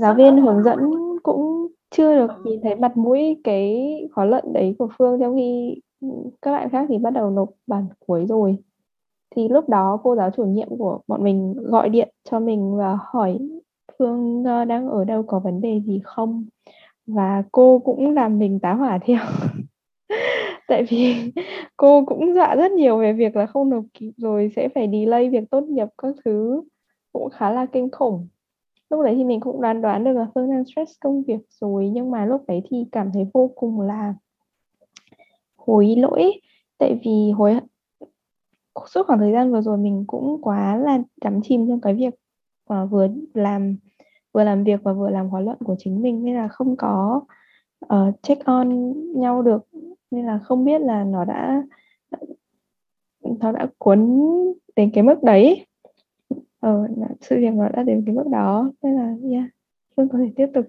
[0.00, 0.78] giáo viên hướng dẫn
[1.22, 5.80] cũng chưa được nhìn thấy mặt mũi cái khóa luận đấy của Phương trong khi
[6.42, 8.58] các bạn khác thì bắt đầu nộp bản cuối rồi.
[9.36, 12.98] Thì lúc đó cô giáo chủ nhiệm của bọn mình gọi điện cho mình và
[13.00, 13.38] hỏi
[13.98, 16.46] Phương ờ, đang ở đâu, có vấn đề gì không?
[17.06, 19.20] Và cô cũng làm mình tá hỏa theo.
[20.68, 21.32] Tại vì
[21.76, 25.30] cô cũng dọa rất nhiều về việc là không nộp kịp rồi, sẽ phải delay
[25.30, 26.62] việc tốt nghiệp các thứ.
[27.12, 28.28] Cũng khá là kinh khủng.
[28.90, 31.88] Lúc đấy thì mình cũng đoán đoán được là Phương đang stress công việc rồi,
[31.88, 34.14] nhưng mà lúc đấy thì cảm thấy vô cùng là
[35.66, 36.40] hối lỗi.
[36.78, 37.60] Tại vì hối
[38.88, 42.14] suốt khoảng thời gian vừa rồi mình cũng quá là đắm chìm trong cái việc
[42.72, 43.76] uh, vừa làm
[44.32, 47.20] vừa làm việc và vừa làm khóa luận của chính mình nên là không có
[47.94, 49.66] uh, check on nhau được.
[50.10, 51.62] Nên là không biết là nó đã
[53.40, 54.20] nó đã cuốn
[54.76, 55.66] đến cái mức đấy.
[56.60, 56.88] Ờ
[57.20, 58.70] sự việc nó đã đến cái mức đó.
[58.82, 59.50] Nên là yeah
[59.96, 60.66] phương có thể tiếp tục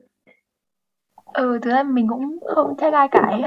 [1.37, 3.37] ừ thực ra mình cũng không trách ai cả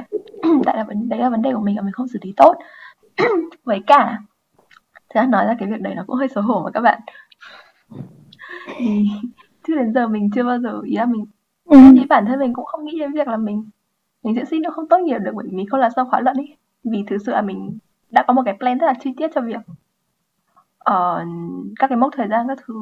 [0.64, 2.54] tại là vấn đấy là vấn đề của mình là mình không xử lý tốt.
[3.64, 4.18] Với cả
[4.92, 7.00] thực ra nói ra cái việc đấy nó cũng hơi xấu hổ mà các bạn.
[8.76, 9.04] Thì
[9.66, 11.24] chứ đến giờ mình chưa bao giờ ý là mình
[11.64, 11.78] ừ.
[11.92, 13.64] thì bản thân mình cũng không nghĩ đến việc là mình
[14.22, 16.20] mình sẽ xin nó không tốt nghiệp được bởi vì mình không làm xong khóa
[16.20, 16.56] luận ấy.
[16.84, 17.78] Vì thực sự là mình
[18.10, 19.60] đã có một cái plan rất là chi tiết cho việc
[20.78, 21.28] ở uh,
[21.78, 22.74] các cái mốc thời gian các thứ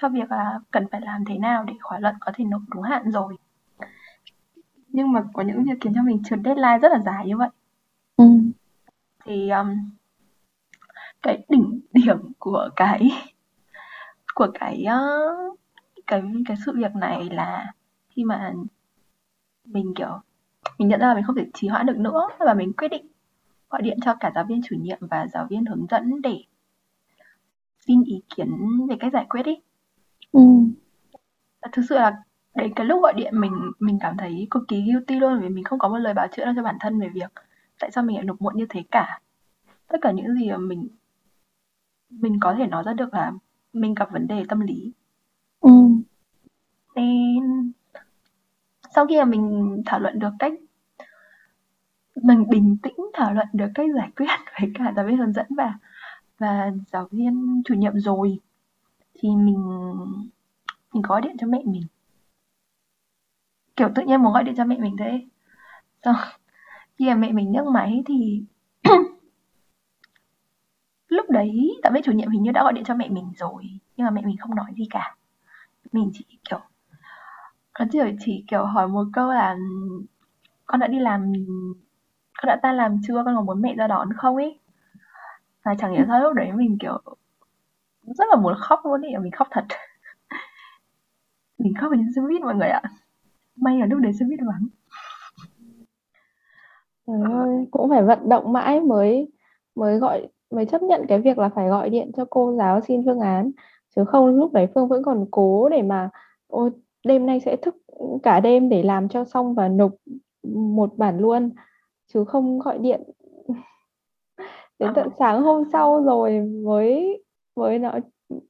[0.00, 2.82] cho việc là cần phải làm thế nào để khóa luận có thể nộp đúng
[2.82, 3.36] hạn rồi
[4.94, 7.48] nhưng mà có những việc khiến cho mình trượt deadline rất là dài như vậy
[8.16, 8.24] ừ.
[9.24, 9.90] thì um,
[11.22, 13.10] cái đỉnh điểm của cái
[14.34, 15.58] của cái uh,
[16.06, 17.72] cái cái sự việc này là
[18.08, 18.52] khi mà
[19.64, 20.20] mình kiểu
[20.78, 23.06] mình nhận ra là mình không thể trì hoãn được nữa và mình quyết định
[23.70, 26.44] gọi điện cho cả giáo viên chủ nhiệm và giáo viên hướng dẫn để
[27.86, 28.48] xin ý kiến
[28.88, 29.60] về cách giải quyết ý.
[30.32, 30.40] Ừ.
[31.72, 32.22] Thực sự là
[32.54, 35.64] đến cái lúc gọi điện mình mình cảm thấy cực kỳ guilty luôn vì mình
[35.64, 37.32] không có một lời báo chữa nào cho bản thân về việc
[37.80, 39.20] tại sao mình lại nộp muộn như thế cả.
[39.88, 40.88] Tất cả những gì mà mình
[42.10, 43.32] mình có thể nói ra được là
[43.72, 44.92] mình gặp vấn đề tâm lý.
[45.60, 45.70] Ừ.
[46.94, 47.72] Nên
[48.94, 50.52] sau khi mà mình thảo luận được cách
[52.22, 54.26] mình bình tĩnh thảo luận được cách giải quyết
[54.60, 55.78] với cả giáo viên hướng dẫn và
[56.38, 58.38] và giáo viên chủ nhiệm rồi
[59.14, 59.64] thì mình
[60.92, 61.82] mình có gọi điện cho mẹ mình
[63.76, 65.24] kiểu tự nhiên muốn gọi điện cho mẹ mình thế.
[66.04, 66.16] Xong
[66.98, 68.42] khi mà mẹ mình nhấc máy thì
[71.08, 73.64] lúc đấy giáo viên chủ nhiệm hình như đã gọi điện cho mẹ mình rồi
[73.96, 75.16] nhưng mà mẹ mình không nói gì cả.
[75.92, 76.60] Mình chỉ kiểu
[77.78, 79.56] nó chỉ chỉ kiểu hỏi một câu là
[80.66, 81.32] con đã đi làm
[82.38, 83.22] con đã tan làm chưa?
[83.24, 84.60] Con có muốn mẹ ra đón không ấy?
[85.64, 87.02] Và chẳng hiểu sao lúc đấy mình kiểu
[88.02, 89.64] rất là muốn khóc luôn ấy mình khóc thật.
[91.58, 92.82] Mình khóc vì xe buýt mọi người ạ
[93.56, 94.66] may là lúc đấy xe buýt vắng
[97.06, 99.32] Trời ơi, cũng phải vận động mãi mới
[99.74, 103.02] mới gọi mới chấp nhận cái việc là phải gọi điện cho cô giáo xin
[103.04, 103.50] phương án.
[103.96, 106.10] Chứ không lúc đấy Phương vẫn còn cố để mà
[106.46, 106.70] ôi
[107.06, 107.76] đêm nay sẽ thức
[108.22, 109.92] cả đêm để làm cho xong và nộp
[110.52, 111.50] một bản luôn.
[112.12, 113.02] Chứ không gọi điện.
[114.78, 117.22] Đến tận sáng hôm sau rồi mới
[117.56, 118.00] mới nói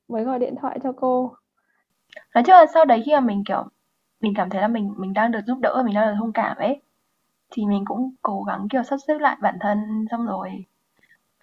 [0.09, 1.35] mới gọi điện thoại cho cô.
[2.35, 3.65] Nói chung là sau đấy khi mà mình kiểu
[4.21, 6.57] mình cảm thấy là mình mình đang được giúp đỡ mình đang được thông cảm
[6.57, 6.81] ấy
[7.51, 10.65] thì mình cũng cố gắng kiểu sắp xếp lại bản thân xong rồi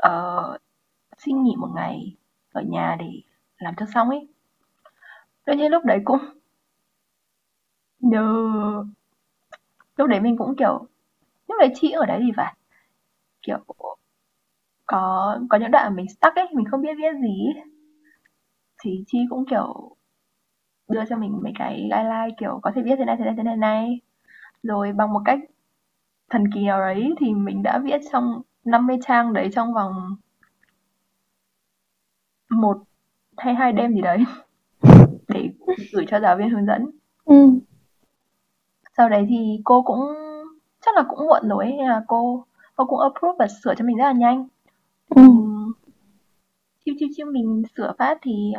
[0.07, 0.61] uh,
[1.17, 2.15] xin nghỉ một ngày
[2.51, 3.11] ở nhà để
[3.57, 4.27] làm cho xong ấy
[5.45, 6.19] tuy nhiên lúc đấy cũng
[7.99, 8.23] nhờ
[9.97, 10.87] lúc đấy mình cũng kiểu
[11.47, 12.55] lúc đấy chị ở đấy thì phải
[13.41, 13.57] kiểu
[14.85, 17.63] có có những đoạn mình stuck ấy mình không biết viết gì ấy.
[18.83, 19.95] thì chi cũng kiểu
[20.91, 23.43] đưa cho mình mấy cái guideline kiểu có thể viết thế này thế này thế
[23.43, 23.99] này này
[24.63, 25.39] rồi bằng một cách
[26.29, 30.15] thần kỳ nào đấy thì mình đã viết xong 50 trang đấy trong vòng
[32.49, 32.77] một
[33.37, 34.17] hay hai đêm gì đấy
[35.27, 35.49] để
[35.93, 36.85] gửi cho giáo viên hướng dẫn
[37.25, 37.59] ừ.
[38.97, 39.99] sau đấy thì cô cũng
[40.85, 43.97] chắc là cũng muộn rồi nên là cô cô cũng approve và sửa cho mình
[43.97, 44.47] rất là nhanh
[45.09, 45.21] ừ.
[46.85, 48.53] chiêu chiêu chiêu mình sửa phát thì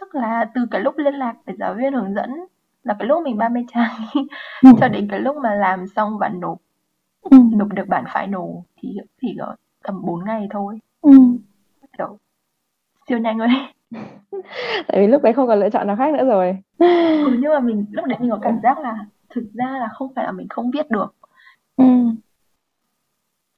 [0.00, 2.30] chắc là từ cái lúc liên lạc với giáo viên hướng dẫn
[2.82, 3.90] là cái lúc mình 30 trang
[4.62, 4.70] ừ.
[4.80, 6.58] cho đến cái lúc mà làm xong và nộp
[7.22, 7.38] ừ.
[7.52, 11.10] nộp được bản final thì chỉ có tầm 4 ngày thôi ừ.
[11.98, 12.18] kiểu
[13.08, 13.48] siêu nhanh rồi
[14.88, 16.86] tại vì lúc đấy không còn lựa chọn nào khác nữa rồi ừ,
[17.40, 18.98] nhưng mà mình lúc đấy mình có cảm giác là
[19.30, 21.14] thực ra là không phải là mình không viết được
[21.76, 21.84] ừ.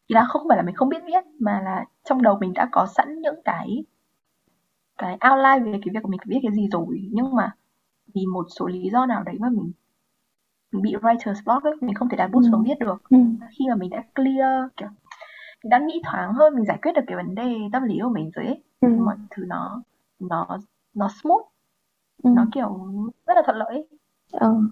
[0.08, 2.86] là không phải là mình không biết viết mà là trong đầu mình đã có
[2.86, 3.84] sẵn những cái
[4.98, 7.56] cái outline về cái việc của mình viết cái gì rồi nhưng mà
[8.14, 9.72] vì một số lý do nào đấy mà mình
[10.72, 12.48] mình bị writer's block ấy mình không thể đặt bút ừ.
[12.50, 13.18] xuống viết được ừ.
[13.50, 14.88] khi mà mình đã clear kiểu
[15.62, 18.08] mình đã nghĩ thoáng hơn mình giải quyết được cái vấn đề tâm lý của
[18.08, 18.88] mình rồi ấy ừ.
[18.88, 19.82] mọi thứ nó
[20.20, 20.58] nó
[20.94, 21.42] nó smooth
[22.22, 22.30] ừ.
[22.36, 22.86] nó kiểu
[23.26, 23.88] rất là thuận lợi ấy.
[24.32, 24.70] ừ.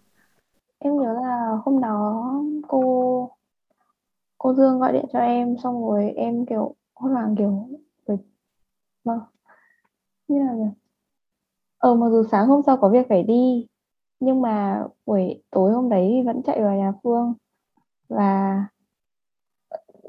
[0.78, 2.32] em nhớ là hôm đó
[2.68, 3.30] cô
[4.38, 7.68] cô Dương gọi điện cho em xong rồi em kiểu hốt hoảng kiểu
[9.04, 9.20] vâng
[10.32, 10.52] như là
[11.78, 13.66] ờ mặc dù sáng hôm sau có việc phải đi
[14.20, 17.34] nhưng mà buổi tối hôm đấy vẫn chạy vào nhà Phương
[18.08, 18.64] và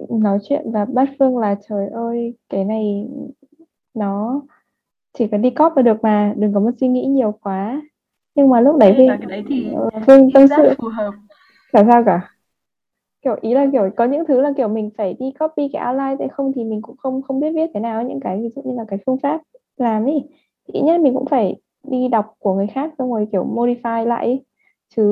[0.09, 3.07] nói chuyện và bắt Phương là trời ơi cái này
[3.93, 4.41] nó
[5.13, 7.81] chỉ cần đi cóp là được mà đừng có một suy nghĩ nhiều quá.
[8.35, 11.11] Nhưng mà lúc đấy thì cái đấy thì ờ, Phương tâm sự phù hợp.
[11.71, 12.29] Là sao cả?
[13.21, 16.15] Kiểu ý là kiểu có những thứ là kiểu mình phải đi copy cái outline
[16.19, 18.61] hay không thì mình cũng không không biết viết thế nào những cái ví dụ
[18.65, 19.41] như là cái phương pháp
[19.77, 20.23] làm ý.
[20.67, 24.05] Thì ít nhất mình cũng phải đi đọc của người khác xong rồi kiểu modify
[24.05, 24.43] lại ý.
[24.95, 25.03] chứ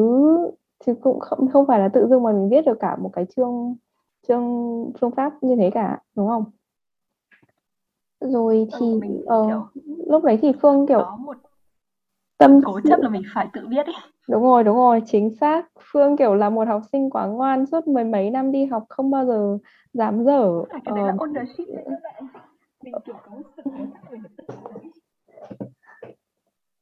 [0.85, 3.25] chứ cũng không không phải là tự dưng mà mình viết được cả một cái
[3.35, 3.75] chương
[4.27, 4.45] chương
[4.99, 6.45] phương pháp như thế cả đúng không?
[8.19, 9.67] Rồi ừ, thì ừ, mình, uh, kiểu,
[10.07, 11.37] lúc đấy thì phương kiểu có một
[12.37, 13.95] tâm cố chấp là mình phải tự viết ấy
[14.29, 15.67] đúng rồi đúng rồi chính xác.
[15.91, 19.11] Phương kiểu là một học sinh quá ngoan suốt mười mấy năm đi học không
[19.11, 19.57] bao giờ
[19.93, 20.63] dám dở.
[20.69, 21.65] Cái đấy uh, là ownership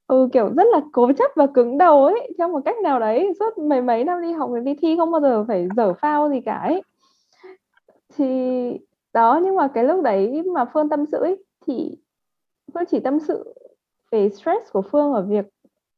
[0.08, 3.34] ừ kiểu rất là cố chấp và cứng đầu ấy theo một cách nào đấy.
[3.40, 6.42] Suốt mấy mấy năm đi học đi thi không bao giờ phải dở phao gì
[6.42, 6.82] cả ấy.
[8.16, 8.26] Thì
[9.14, 11.98] đó nhưng mà cái lúc đấy mà phương tâm sự ấy, thì
[12.74, 13.54] phương chỉ tâm sự
[14.12, 15.46] về stress của phương ở việc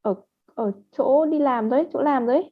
[0.01, 0.15] ở
[0.55, 2.51] ở chỗ đi làm đấy chỗ làm đấy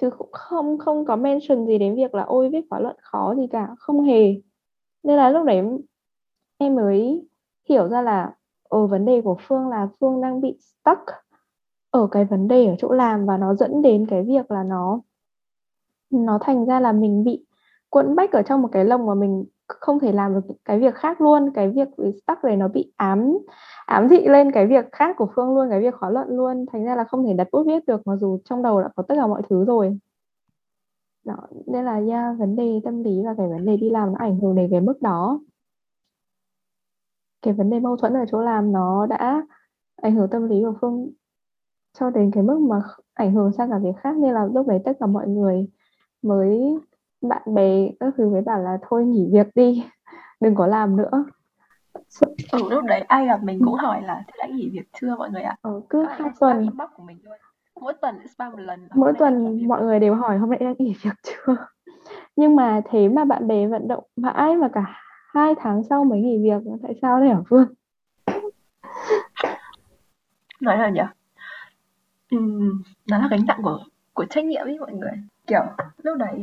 [0.00, 3.34] chứ cũng không không có mention gì đến việc là ôi viết khóa luận khó
[3.34, 3.68] gì cả.
[3.78, 4.34] Không hề.
[5.02, 5.62] Nên là lúc đấy
[6.64, 7.28] em mới
[7.68, 8.34] hiểu ra là
[8.68, 11.02] ở vấn đề của Phương là Phương đang bị stuck
[11.90, 15.00] ở cái vấn đề ở chỗ làm và nó dẫn đến cái việc là nó
[16.10, 17.46] nó thành ra là mình bị
[17.90, 20.94] quẫn bách ở trong một cái lồng mà mình không thể làm được cái việc
[20.94, 21.50] khác luôn.
[21.54, 23.38] Cái việc bị stuck này nó bị ám
[23.86, 26.66] ám thị lên cái việc khác của Phương luôn cái việc khó luận luôn.
[26.72, 29.02] Thành ra là không thể đặt bút viết được mặc dù trong đầu đã có
[29.02, 29.98] tất cả mọi thứ rồi.
[31.24, 34.18] Đó nên là yeah, vấn đề tâm lý và cái vấn đề đi làm nó
[34.18, 35.40] ảnh hưởng đến cái mức đó
[37.44, 39.42] cái vấn đề mâu thuẫn ở chỗ làm nó đã
[40.02, 41.10] ảnh hưởng tâm lý của Phương
[41.98, 42.82] cho đến cái mức mà
[43.14, 45.66] ảnh hưởng sang cả việc khác nên là lúc đấy tất cả mọi người
[46.22, 46.78] mới
[47.22, 49.84] bạn bè các thứ mới bảo là thôi nghỉ việc đi
[50.40, 51.24] đừng có làm nữa.
[52.52, 55.30] Ừ, lúc đấy ai gặp mình cũng hỏi là thế đã nghỉ việc chưa mọi
[55.30, 55.56] người ạ?
[55.62, 56.66] Ừ, cứ hai tuần.
[56.96, 57.38] của mình thôi.
[57.80, 60.94] Mỗi tuần spam một lần mỗi tuần mọi người đều hỏi hôm nay đã nghỉ
[61.02, 61.56] việc chưa?
[62.36, 65.03] Nhưng mà thế mà bạn bè vận động mãi mà cả
[65.34, 67.66] hai tháng sau mới nghỉ việc tại sao đây hả Phương
[70.60, 71.00] nói là nhỉ
[72.36, 73.78] uhm, nó là gánh nặng của
[74.12, 75.10] của trách nhiệm ấy mọi người
[75.46, 75.60] kiểu
[76.02, 76.38] lúc đấy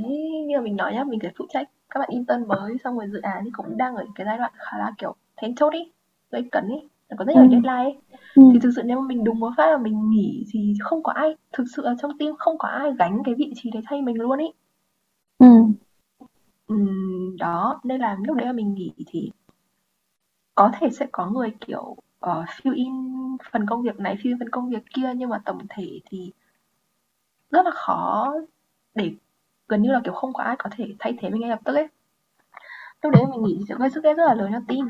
[0.47, 3.21] như mình nói nhá mình phải phụ trách các bạn intern mới xong rồi dự
[3.21, 5.91] án thì cũng đang ở cái giai đoạn khá là kiểu then chốt ý
[6.31, 7.49] gây cấn ý có rất nhiều ừ.
[7.49, 7.97] deadline ấy.
[8.35, 8.43] Ừ.
[8.53, 11.11] thì thực sự nếu mà mình đúng một phát là mình nghỉ thì không có
[11.11, 14.01] ai thực sự là trong team không có ai gánh cái vị trí đấy thay
[14.01, 14.47] mình luôn ý
[15.39, 15.47] ừ.
[16.71, 19.31] Ừm, đó, nên là lúc đấy mà mình nghỉ thì
[20.55, 21.83] có thể sẽ có người, kiểu,
[22.25, 22.93] uh, fill in
[23.51, 26.31] phần công việc này, fill in phần công việc kia, nhưng mà tổng thể thì
[27.51, 28.33] rất là khó
[28.95, 29.13] để
[29.67, 31.75] gần như là kiểu không có ai có thể thay thế mình ngay lập tức
[31.75, 31.87] ấy.
[33.01, 34.89] Lúc đấy mình nghĩ sẽ gây sức ép rất là lớn cho team.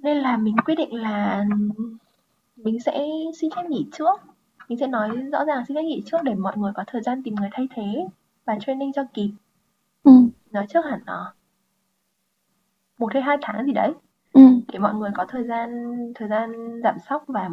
[0.00, 1.44] Nên là mình quyết định là
[2.56, 3.06] mình sẽ
[3.40, 4.20] xin phép nghỉ trước.
[4.68, 7.22] Mình sẽ nói rõ ràng xin phép nghỉ trước để mọi người có thời gian
[7.22, 8.06] tìm người thay thế
[8.44, 9.30] và training cho kịp
[10.06, 10.12] ừ.
[10.50, 11.32] nói trước hẳn là
[12.98, 13.92] một hay hai tháng gì đấy.
[14.32, 14.42] Ừ.
[14.72, 15.68] để mọi người có thời gian
[16.14, 16.52] thời gian
[16.84, 17.50] giảm sóc và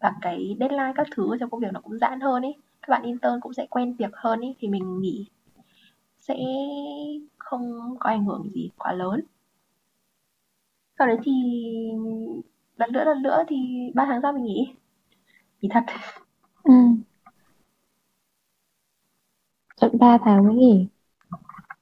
[0.00, 3.02] và cái deadline các thứ trong công việc nó cũng giãn hơn ấy các bạn
[3.02, 5.26] intern cũng sẽ quen việc hơn ấy thì mình nghĩ
[6.18, 6.36] sẽ
[7.38, 9.20] không có ảnh hưởng gì quá lớn.
[10.98, 11.32] Sau đấy thì
[12.76, 13.56] lần nữa lần nữa thì
[13.94, 14.74] ba tháng sau mình nghỉ.
[15.60, 15.84] Nghỉ thật.
[16.62, 16.72] Ừ.
[19.80, 20.86] tận ba tháng mới nghỉ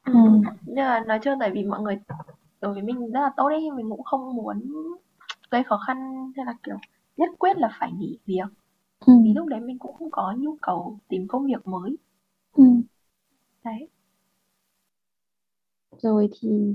[0.05, 0.13] ừ.
[0.67, 1.99] nhưng mà nói chung tại vì mọi người
[2.61, 4.73] đối với mình rất là tốt đấy mình cũng không muốn
[5.51, 5.97] gây khó khăn
[6.37, 6.77] hay là kiểu
[7.17, 8.49] nhất quyết là phải nghỉ việc
[9.07, 9.13] ừ.
[9.25, 11.97] vì lúc đấy mình cũng không có nhu cầu tìm công việc mới
[12.53, 12.65] ừ.
[13.65, 13.89] đấy
[15.99, 16.75] rồi thì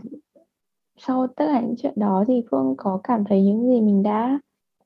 [0.97, 4.39] sau tất cả những chuyện đó thì Phương có cảm thấy những gì mình đã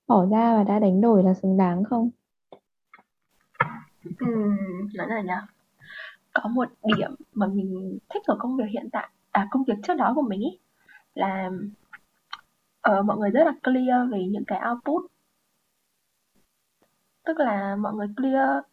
[0.07, 2.09] bỏ ra và đã đánh đổi là xứng đáng không?
[4.19, 4.27] Ừ,
[4.93, 5.47] nói là nhá
[6.33, 9.93] có một điểm mà mình thích ở công việc hiện tại à công việc trước
[9.93, 10.59] đó của mình ý
[11.13, 11.49] là
[12.89, 15.11] uh, mọi người rất là clear về những cái output
[17.23, 18.63] tức là mọi người clear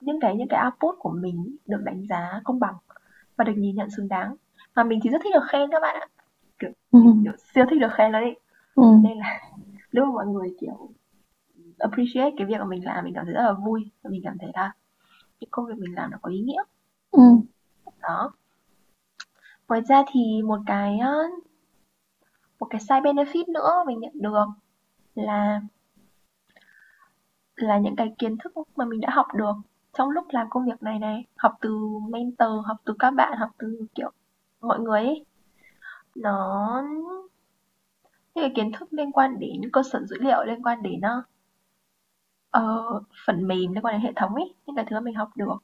[0.00, 2.74] những cái những cái output của mình được đánh giá công bằng
[3.36, 4.36] và được nhìn nhận xứng đáng
[4.74, 6.06] mà mình thì rất thích được khen các bạn ạ
[6.58, 7.00] kiểu, ừ.
[7.24, 8.34] kiểu siêu thích được khen đi
[8.74, 8.82] ừ.
[9.02, 9.40] nên là
[9.90, 10.88] lúc mà mọi người kiểu
[11.78, 14.38] appreciate cái việc mà mình làm mình cảm thấy rất là vui và mình cảm
[14.38, 14.72] thấy là
[15.44, 16.62] cái công việc mình làm nó có ý nghĩa.
[17.10, 17.22] Ừ.
[18.02, 18.32] đó.
[19.68, 20.98] Ngoài ra thì một cái
[22.58, 24.46] một cái side benefit nữa mình nhận được
[25.14, 25.60] là
[27.56, 29.52] là những cái kiến thức mà mình đã học được
[29.92, 31.78] trong lúc làm công việc này này học từ
[32.08, 34.10] mentor học từ các bạn học từ kiểu
[34.60, 35.24] mọi người ấy.
[36.14, 36.82] Nó
[38.34, 41.24] những cái kiến thức liên quan đến cơ sở dữ liệu liên quan đến uh,
[43.26, 45.56] phần mềm liên quan đến hệ thống ấy những cái thứ mà mình học được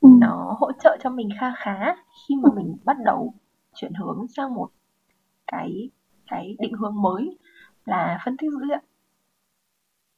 [0.00, 0.08] ừ.
[0.20, 1.96] nó hỗ trợ cho mình kha khá
[2.28, 3.34] khi mà mình bắt đầu
[3.74, 4.68] chuyển hướng sang một
[5.46, 5.90] cái
[6.26, 7.38] cái định hướng mới
[7.84, 8.78] là phân tích dữ liệu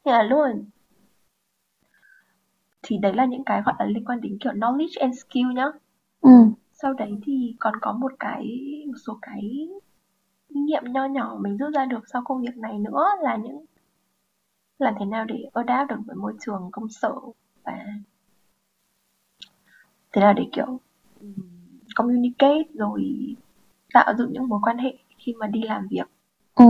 [0.04, 0.70] thì là luôn
[2.82, 5.66] thì đấy là những cái gọi là liên quan đến kiểu knowledge and skill nhá
[6.20, 6.30] ừ.
[6.72, 8.44] sau đấy thì còn có một cái
[8.86, 9.68] một số cái
[10.48, 13.64] kinh nghiệm nho nhỏ mình rút ra được sau công việc này nữa là những
[14.78, 17.12] làm thế nào để adapt được với môi trường công sở
[17.64, 17.86] và
[20.12, 20.80] thế nào để kiểu
[21.94, 23.34] communicate rồi
[23.92, 26.08] tạo dựng những mối quan hệ khi mà đi làm việc
[26.54, 26.64] ừ.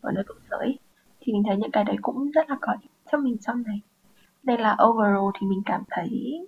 [0.00, 0.78] ở nơi công sở ấy.
[1.20, 3.80] thì mình thấy những cái đấy cũng rất là có ích cho mình sau này
[4.42, 6.40] đây là overall thì mình cảm thấy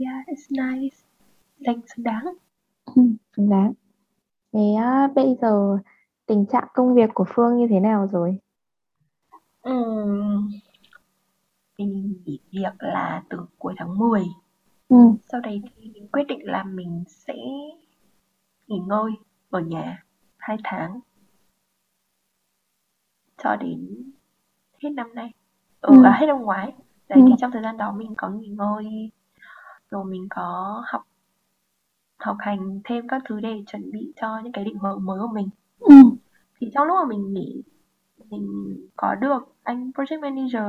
[0.00, 0.96] yeah it's nice
[1.58, 2.24] dành xứng đáng
[2.94, 3.02] ừ,
[3.36, 3.72] xứng đáng
[4.52, 5.78] thế uh, bây giờ
[6.26, 8.38] tình trạng công việc của Phương như thế nào rồi
[9.62, 9.72] ừ.
[11.78, 14.22] mình nghỉ việc là từ cuối tháng 10
[14.88, 14.96] ừ.
[15.32, 17.34] sau đấy thì mình quyết định là mình sẽ
[18.66, 19.12] nghỉ ngơi
[19.50, 20.04] ở nhà
[20.36, 21.00] hai tháng
[23.42, 24.12] cho đến
[24.82, 25.32] hết năm nay
[25.80, 26.02] ừ, ừ.
[26.04, 26.72] À, hết năm ngoái
[27.08, 27.24] đấy ừ.
[27.28, 29.10] thì trong thời gian đó mình có nghỉ ngơi
[29.90, 31.02] rồi mình có học
[32.18, 35.34] học hành thêm các thứ để chuẩn bị cho những cái định hướng mới của
[35.34, 35.94] mình ừ.
[36.60, 37.62] thì trong lúc mà mình nghỉ
[38.30, 40.62] mình có được anh project manager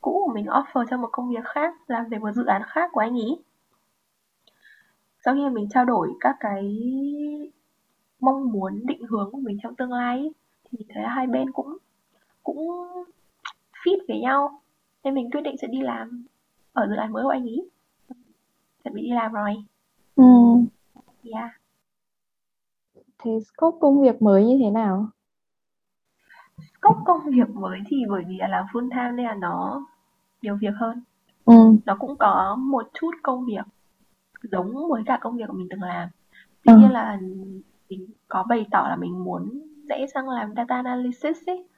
[0.00, 2.90] cũ của mình offer cho một công việc khác làm về một dự án khác
[2.92, 3.42] của anh ấy
[5.24, 6.78] sau khi mình trao đổi các cái
[8.20, 10.30] mong muốn định hướng của mình trong tương lai
[10.64, 11.78] thì thấy hai bên cũng
[12.42, 12.58] cũng
[13.84, 14.60] fit với nhau.
[15.04, 16.26] Nên mình quyết định sẽ đi làm
[16.72, 17.68] ở dự án mới của anh ấy
[18.84, 19.64] chuẩn bị đi làm rồi.
[20.16, 20.24] Ừ.
[21.32, 21.50] yeah.
[23.18, 25.08] Thế scope công việc mới như thế nào
[26.78, 29.86] scope công việc mới thì bởi vì là làm full time nên là nó
[30.42, 31.02] nhiều việc hơn
[31.44, 31.54] ừ.
[31.86, 33.64] nó cũng có một chút công việc
[34.42, 36.08] giống với cả công việc mình từng làm
[36.64, 36.78] tuy ừ.
[36.78, 37.18] nhiên là
[37.88, 41.68] mình có bày tỏ là mình muốn rẽ sang làm data analysis ấy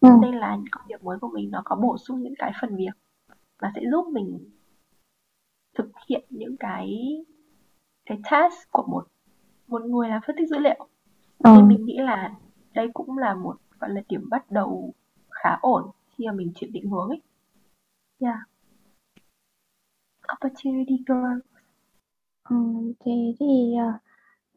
[0.00, 0.08] ừ.
[0.22, 2.92] nên là công việc mới của mình nó có bổ sung những cái phần việc
[3.62, 4.38] mà sẽ giúp mình
[5.78, 7.16] thực hiện những cái
[8.06, 9.06] cái task của một
[9.68, 10.88] một người làm phân tích dữ liệu
[11.38, 11.50] ừ.
[11.56, 12.34] nên mình nghĩ là
[12.74, 14.92] đây cũng là một gọi là điểm bắt đầu
[15.30, 17.20] khá ổn khi mà mình chuyển định hướng ấy.
[18.20, 18.38] Yeah.
[20.32, 21.50] Opportunity girl
[22.48, 22.56] ừ,
[23.04, 23.74] thế thì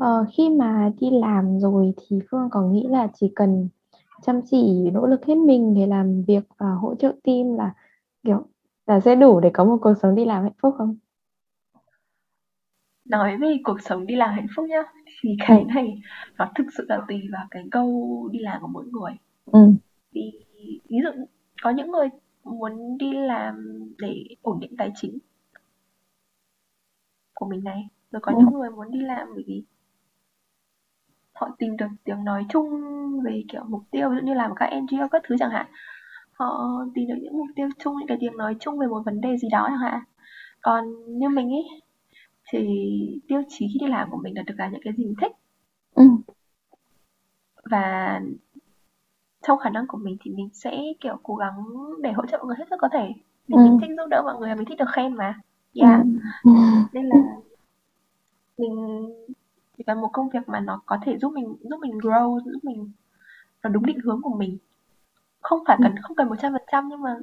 [0.03, 3.69] uh, khi mà đi làm rồi thì Phương có nghĩ là chỉ cần
[4.21, 7.73] chăm chỉ nỗ lực hết mình để làm việc và hỗ trợ team là
[8.23, 8.45] kiểu
[8.87, 10.97] là sẽ đủ để có một cuộc sống đi làm hạnh phúc không?
[13.05, 14.83] Nói về cuộc sống đi làm hạnh phúc nhá
[15.21, 15.95] thì cái này
[16.37, 19.11] nó thực sự là tùy vào cái câu đi làm của mỗi người.
[19.45, 19.59] Ừ.
[20.11, 20.31] Vì
[20.89, 21.09] ví dụ
[21.61, 22.07] có những người
[22.43, 23.55] muốn đi làm
[23.97, 25.17] để ổn định tài chính
[27.33, 28.37] của mình này, rồi có Ừ.
[28.39, 29.63] những người muốn đi làm bởi vì
[31.33, 32.69] họ tìm được tiếng nói chung
[33.25, 35.65] về kiểu mục tiêu ví dụ như làm các NGO các thứ chẳng hạn
[36.33, 39.21] họ tìm được những mục tiêu chung những cái tiếng nói chung về một vấn
[39.21, 40.01] đề gì đó chẳng hạn
[40.61, 40.85] còn
[41.19, 41.61] như mình ý
[42.51, 42.59] thì
[43.27, 45.31] tiêu chí khi đi làm của mình là được làm những cái gì mình thích
[45.95, 46.03] Ừ.
[47.71, 48.19] và
[49.47, 51.53] trong khả năng của mình thì mình sẽ kiểu cố gắng
[52.01, 53.07] để hỗ trợ mọi người hết sức có thể
[53.47, 53.61] vì Ừ.
[53.63, 55.39] mình thích giúp đỡ mọi người và mình thích được khen mà
[55.81, 56.01] yeah
[56.43, 56.51] Ừ.
[56.93, 57.15] nên là
[58.57, 58.75] mình
[59.77, 62.59] chỉ cần một công việc mà nó có thể giúp mình giúp mình grow giúp
[62.63, 62.91] mình
[63.63, 64.57] nó đúng định hướng của mình
[65.41, 67.15] không phải cần không cần một trăm phần trăm nhưng mà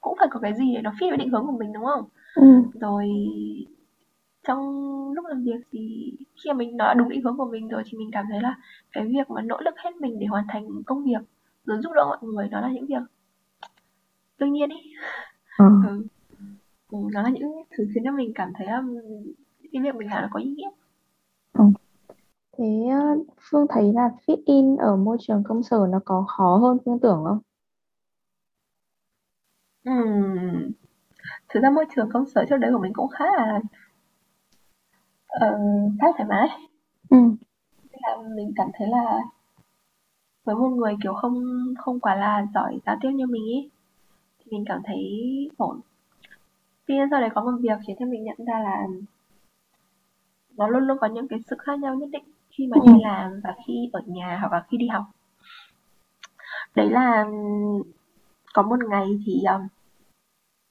[0.00, 2.04] cũng phải có cái gì để nó fit với định hướng của mình đúng không
[2.34, 2.62] Ừ.
[2.80, 3.08] rồi
[4.48, 4.58] trong
[5.12, 6.12] lúc làm việc thì
[6.44, 8.40] khi mà mình nó đã đúng định hướng của mình rồi thì mình cảm thấy
[8.42, 8.56] là
[8.92, 11.20] cái việc mà nỗ lực hết mình để hoàn thành công việc
[11.64, 13.02] rồi giúp đỡ mọi người nó là những việc
[14.38, 14.76] đương nhiên ý
[15.58, 15.66] Ờ.
[15.88, 16.06] ừ.
[16.90, 18.82] ừ, nó là những thứ khiến cho mình cảm thấy là
[19.72, 20.68] cái việc mình làm nó có ý nghĩa
[22.58, 23.16] Thế ờ,
[23.50, 26.98] Phương thấy là fit in ở môi trường công sở nó có khó hơn Phương
[27.00, 27.38] tưởng không?
[29.84, 30.70] Ừm,
[31.48, 33.60] thực ra môi trường công sở trước đấy của mình cũng khá là
[35.32, 35.58] ờ,
[36.00, 36.48] khá thoải mái
[37.10, 37.16] Ừ.
[37.92, 39.20] Nên là mình cảm thấy là
[40.44, 41.44] với một người kiểu không
[41.78, 43.70] không quá là giỏi giao tiếp như mình ý
[44.38, 44.98] thì mình cảm thấy
[45.56, 45.80] ổn
[46.86, 48.86] tuy nhiên sau đấy có một việc khiến cho mình nhận ra là
[50.56, 52.92] nó luôn luôn có những cái sự khác nhau nhất định khi mà Ừ.
[52.92, 55.04] đi làm và khi ở nhà hoặc là khi đi học
[56.74, 57.24] đấy là
[58.54, 59.68] có một ngày thì um,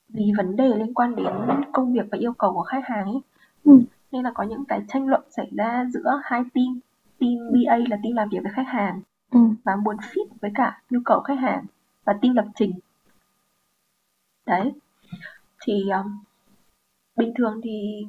[0.09, 1.27] vì vấn đề liên quan đến
[1.73, 3.21] công việc và yêu cầu của khách hàng ấy
[3.63, 3.79] Ừ.
[4.11, 6.79] nên là có những cái tranh luận xảy ra giữa hai team.
[7.19, 9.01] Team BA là team làm việc với khách hàng
[9.31, 9.39] Ừ.
[9.63, 11.65] và muốn fit với cả nhu cầu khách hàng
[12.05, 12.71] và team lập trình.
[14.45, 14.71] Đấy.
[15.65, 16.17] Thì um,
[17.15, 18.05] bình thường thì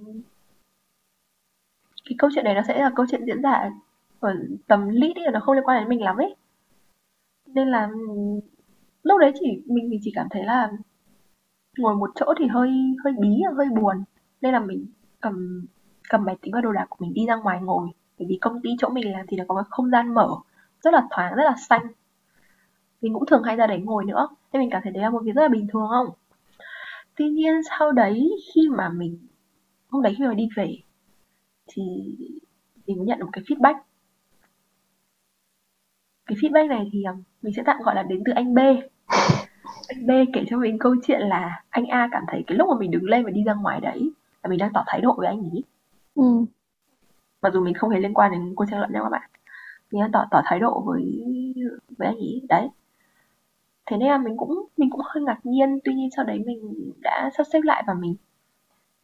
[2.09, 3.71] cái câu chuyện này nó sẽ là câu chuyện diễn ra
[4.21, 4.35] ở
[4.67, 6.35] tầm lead ấy, nó không liên quan đến mình lắm ấy.
[7.47, 8.41] Nên là ừm,
[9.03, 10.73] lúc đấy chỉ mình thì chỉ cảm thấy là
[11.79, 12.71] ngồi một chỗ thì hơi
[13.05, 14.05] hơi bí hơi buồn.
[14.41, 14.87] Nên là mình
[15.21, 15.67] cầm
[16.09, 17.89] cầm máy tính và đồ đạc của mình đi ra ngoài ngồi.
[18.19, 20.29] Bởi vì công ty chỗ mình làm thì nó có cái không gian mở,
[20.81, 21.87] rất là thoáng, rất là xanh.
[23.03, 25.23] Mình cũng thường hay ra đấy ngồi nữa, nên mình cảm thấy đấy là một
[25.25, 26.09] việc rất là bình thường, không?
[27.17, 29.19] Tuy nhiên sau đấy khi mà mình,
[29.89, 30.77] hôm đấy khi mà đi về,
[31.67, 31.83] thì
[32.87, 33.75] mình mới nhận được một cái feedback.
[36.27, 38.59] Cái feedback này thì um, mình sẽ tạm gọi là đến từ anh B.
[39.89, 42.75] Anh B kể cho mình câu chuyện là anh A cảm thấy cái lúc mà
[42.79, 44.11] mình đứng lên và đi ra ngoài đấy
[44.43, 45.63] là mình đang tỏ thái độ với anh ấy.
[46.15, 46.23] Ừ.
[47.43, 49.31] mặc dù mình không hề liên quan đến cuộc tranh luận nha các bạn.
[49.93, 51.25] Mình tỏ tỏ thái độ với
[51.99, 52.43] với anh ấy.
[52.49, 52.69] Đấy.
[53.87, 55.79] Thế nên là mình cũng mình cũng hơi ngạc nhiên.
[55.85, 58.17] Tuy nhiên sau đấy mình đã sắp xếp lại và mình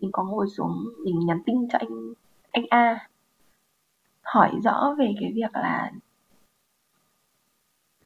[0.01, 2.15] mình có ngồi xuống mình nhắn tin cho anh
[2.53, 3.09] anh A.
[4.23, 5.93] Hỏi rõ về cái việc là,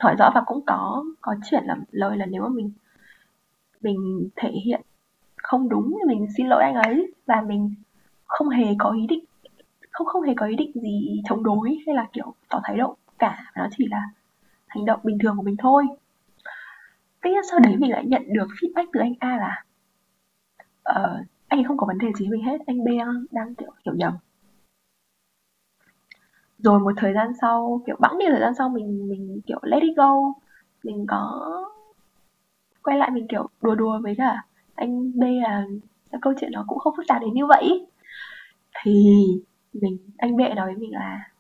[0.00, 2.70] hỏi rõ và cũng có có chuyển là lời là nếu mà mình
[3.80, 4.80] mình thể hiện
[5.36, 7.12] không đúng thì mình xin lỗi anh ấy.
[7.26, 7.74] Và mình
[8.38, 9.24] không hề có ý định
[9.90, 12.96] không không hề có ý định gì chống đối hay là kiểu tỏ thái độ
[13.18, 14.02] cả nó chỉ là
[14.66, 15.86] hành động bình thường của mình thôi
[17.22, 19.64] Tuy nhiên sau đấy mình lại nhận được feedback từ anh A là
[20.82, 23.54] ờ, anh ấy không có vấn đề gì với mình hết, anh B đang, đang
[23.54, 24.12] kiểu hiểu nhầm.
[26.58, 29.82] Rồi một thời gian sau, kiểu bẵng đi thời gian sau mình mình kiểu let
[29.82, 30.12] it go,
[30.84, 31.52] mình có
[32.82, 35.66] quay lại mình kiểu đùa đùa với cả anh B là
[36.22, 37.86] câu chuyện nó cũng không phức tạp đến như vậy.
[38.82, 39.14] Thì
[39.72, 41.30] mình anh B nói với mình là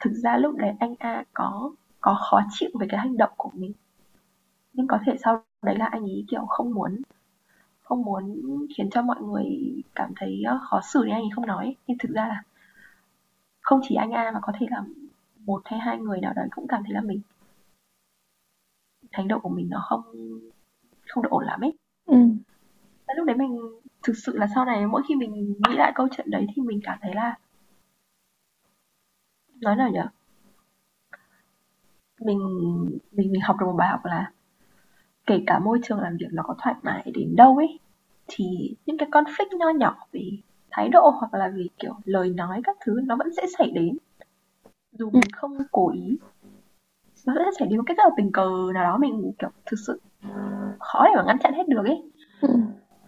[0.00, 3.50] thực ra lúc đấy anh A có có khó chịu với cái hành động của
[3.54, 3.72] mình.
[4.72, 6.96] Nhưng có thể sau đấy là anh ấy kiểu không muốn
[7.82, 8.42] không muốn
[8.76, 9.44] khiến cho mọi người
[9.94, 11.76] cảm thấy ờ, khó xử nên anh ấy không nói.
[11.86, 12.42] Nhưng thực ra là
[13.60, 14.82] không chỉ anh A mà có thể là
[15.46, 17.20] một hay hai người nào đấy cũng cảm thấy là mình
[19.12, 20.02] hành động của mình nó không
[21.08, 21.72] không được ổn lắm ấy.
[22.06, 22.16] Ừ.
[23.16, 23.58] Lúc đấy mình
[24.08, 26.80] thực sự là sau này mỗi khi mình nghĩ lại câu chuyện đấy thì mình
[26.82, 27.38] cảm thấy là
[29.60, 30.06] nói nào nhở?
[32.20, 32.38] Mình
[33.12, 34.32] mình mình học được một bài học là
[35.26, 37.78] kể cả môi trường làm việc nó có thoải mái đến đâu ấy
[38.28, 40.30] thì những cái conflict nho nhỏ về
[40.70, 43.98] thái độ hoặc là vì kiểu lời nói các thứ nó vẫn sẽ xảy đến.
[44.92, 46.18] Dù mình không cố ý
[47.26, 49.76] nó sẽ xảy đến một cách rất là tình cờ nào đó mình kiểu thực
[49.86, 50.00] sự
[50.78, 52.02] khó để mà ngăn chặn hết được ấy.
[52.40, 52.48] Ừ.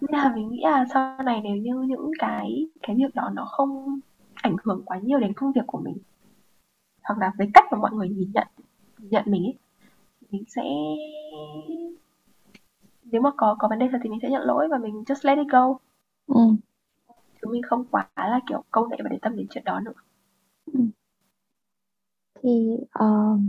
[0.01, 3.45] nên là mình nghĩ là sau này nếu như những cái cái việc đó nó
[3.45, 3.99] không
[4.33, 5.97] ảnh hưởng quá nhiều đến công việc của mình
[7.03, 8.47] hoặc là với cách mà mọi người nhìn nhận
[8.97, 9.57] nhận mình ấy
[10.31, 10.63] mình sẽ
[13.03, 15.27] nếu mà có có vấn đề thật thì mình sẽ nhận lỗi và mình just
[15.27, 15.77] let it go
[16.27, 16.41] ừ.
[17.41, 19.93] chứ mình không quá là kiểu câu nệ và để tâm đến chuyện đó nữa
[20.73, 20.79] ừ.
[22.41, 23.39] thì uh,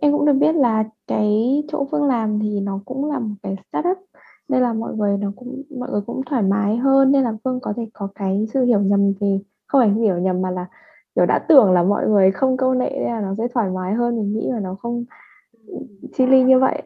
[0.00, 3.56] em cũng được biết là cái chỗ Phương làm thì nó cũng là một cái
[3.68, 3.98] startup
[4.48, 7.12] nên là mọi người nó cũng mọi người cũng thoải mái hơn.
[7.12, 10.42] Nên là Phương có thể có cái sự hiểu nhầm về không phải hiểu nhầm
[10.42, 10.66] mà là
[11.14, 13.94] kiểu đã tưởng là mọi người không câu nệ nên là nó sẽ thoải mái
[13.94, 14.16] hơn.
[14.16, 15.04] Mình nghĩ là nó không
[16.12, 16.82] chi ly như vậy.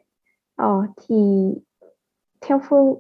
[0.57, 1.17] Ờ thì
[2.41, 2.95] theo Phương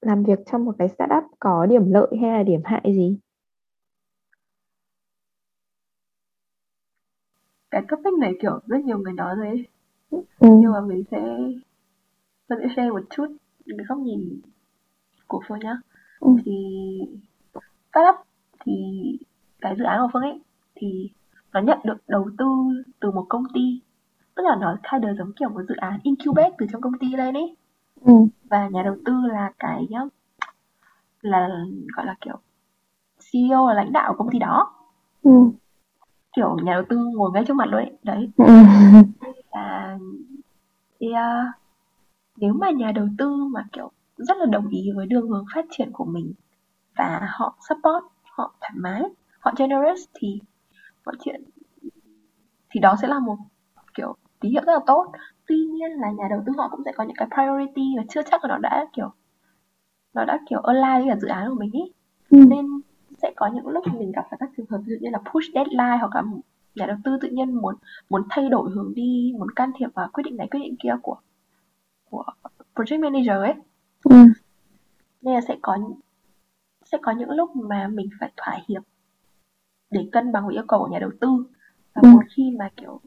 [0.00, 3.18] làm việc trong một cái startup có điểm lợi hay là điểm hại gì?
[7.70, 9.66] Cái topic này kiểu rất nhiều người nói rồi ấy.
[10.10, 10.48] ừ.
[10.60, 11.18] nhưng mà mình sẽ
[12.48, 13.26] mình sẽ share một chút
[13.66, 14.40] cái góc nhìn
[15.26, 15.76] của Phương nhá
[16.20, 16.28] Ừ.
[16.44, 16.52] thì
[17.90, 18.16] startup
[18.64, 18.72] thì
[19.60, 20.40] cái dự án của Phương ấy
[20.74, 21.10] thì
[21.52, 22.44] nó nhận được đầu tư
[23.00, 23.80] từ một công ty
[24.34, 27.06] tức là nó khai đời giống kiểu một dự án incubate từ trong công ty
[27.16, 27.56] lên ấy
[28.00, 28.12] ừ.
[28.50, 29.86] và nhà đầu tư là cái
[31.20, 31.48] là
[31.96, 32.36] gọi là kiểu
[33.32, 34.70] CEO là lãnh đạo của công ty đó
[35.22, 35.50] Ừ.
[36.36, 38.44] kiểu nhà đầu tư ngồi ngay trước mặt luôn ấy đấy Ừ.
[39.52, 39.98] là
[41.00, 41.06] thì,
[42.36, 45.64] nếu mà nhà đầu tư mà kiểu rất là đồng ý với đường hướng phát
[45.70, 46.32] triển của mình
[46.96, 49.02] và họ support họ thoải mái
[49.40, 50.40] họ generous thì
[51.06, 51.44] mọi chuyện
[52.70, 53.36] thì đó sẽ là một
[53.94, 55.12] kiểu tín hiệu rất là tốt
[55.46, 58.22] tuy nhiên là nhà đầu tư họ cũng sẽ có những cái priority và chưa
[58.30, 59.10] chắc là nó đã kiểu
[60.14, 61.80] nó đã kiểu align với cả dự án của mình ý
[62.30, 62.38] Ừ.
[62.48, 62.66] nên
[63.22, 65.54] sẽ có những lúc mình gặp phải các trường hợp ví dụ như là push
[65.54, 66.22] deadline hoặc là
[66.74, 67.74] nhà đầu tư tự nhiên muốn
[68.10, 70.94] muốn thay đổi hướng đi muốn can thiệp vào quyết định này quyết định kia
[71.02, 71.16] của
[72.14, 72.24] của
[72.74, 73.54] project manager ấy
[74.04, 74.16] Ừ.
[75.22, 75.78] nên là sẽ có
[76.84, 78.82] sẽ có những lúc mà mình phải thỏa hiệp
[79.90, 81.28] để cân bằng với yêu cầu của nhà đầu tư
[81.94, 82.08] và Ừ.
[82.12, 83.00] một khi mà kiểu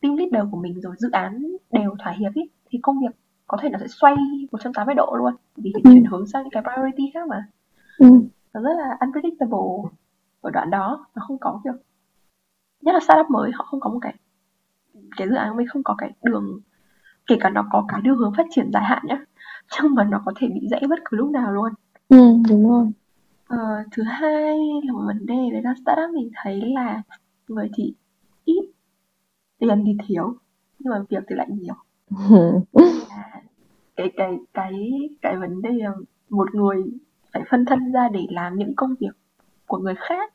[0.00, 3.16] team leader của mình rồi dự án đều thỏa hiệp ý, thì công việc
[3.46, 4.16] có thể nó sẽ xoay
[4.52, 5.90] 180 độ luôn vì phải Ừ.
[5.94, 7.48] chuyển hướng sang những cái priority khác mà
[7.98, 8.06] Ừ.
[8.54, 9.90] nó rất là unpredictable
[10.40, 11.72] ở đoạn đó nó không có kiểu
[12.80, 14.14] nhất là startup mới họ không có một cái
[15.16, 16.60] cái dự án mình không có cái đường
[17.26, 19.18] kể cả nó có cái đường hướng phát triển dài hạn nhá
[19.82, 21.72] nhưng mà nó có thể bị rẽ bất cứ lúc nào luôn.
[22.08, 22.36] Ừ.
[22.48, 22.90] đúng rồi.
[23.46, 23.58] Ờ,
[23.92, 27.02] thứ hai là một vấn đề đấy là startup mình thấy là
[27.48, 27.94] người thì
[28.44, 28.70] ít
[29.58, 30.34] tiền thì thiếu
[30.78, 31.74] nhưng mà việc thì lại nhiều.
[33.96, 34.90] Cái cái cái
[35.22, 35.90] cái vấn đề là
[36.30, 36.84] một người
[37.32, 39.16] phải phân thân ra để làm những công việc
[39.66, 40.34] của người khác.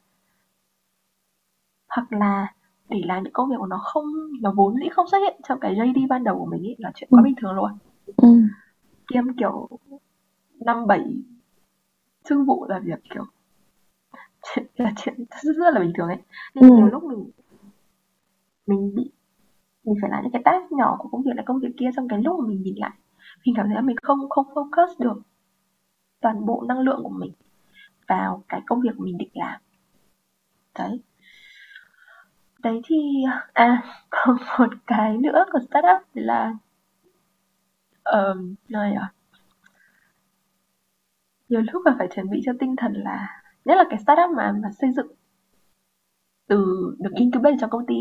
[1.87, 2.53] Hoặc là
[2.89, 4.05] để làm những công việc của nó không
[4.41, 6.91] nó vốn dĩ không xuất hiện trong cái JD ban đầu của mình ấy là
[6.95, 7.23] chuyện quá Ừ.
[7.23, 7.71] bình thường luôn
[8.17, 8.27] ừ.
[9.07, 9.69] kiêm kiểu
[10.59, 11.03] năm bảy
[12.25, 13.25] thương vụ là việc kiểu
[14.43, 16.17] chuyện là chuyện rất, rất là bình thường ấy
[16.55, 16.75] nên Ừ.
[16.75, 17.29] nhiều lúc mình
[18.67, 19.11] mình bị
[19.83, 22.07] mình phải làm những cái task nhỏ của công việc này công việc kia xong
[22.07, 22.91] cái lúc mà mình nhìn lại
[23.45, 25.21] mình cảm thấy là mình không không focus được
[26.21, 27.31] toàn bộ năng lượng của mình
[28.07, 29.61] vào cái công việc mình định làm
[30.79, 30.99] đấy
[32.63, 32.95] đấy thì
[33.53, 36.53] à còn một cái nữa của startup là
[38.03, 39.13] um, này à?
[41.49, 44.51] Nhiều lúc là phải chuẩn bị cho tinh thần là nhất là cái startup mà
[44.63, 45.07] mà xây dựng
[46.47, 47.95] từ được incubate trong công ty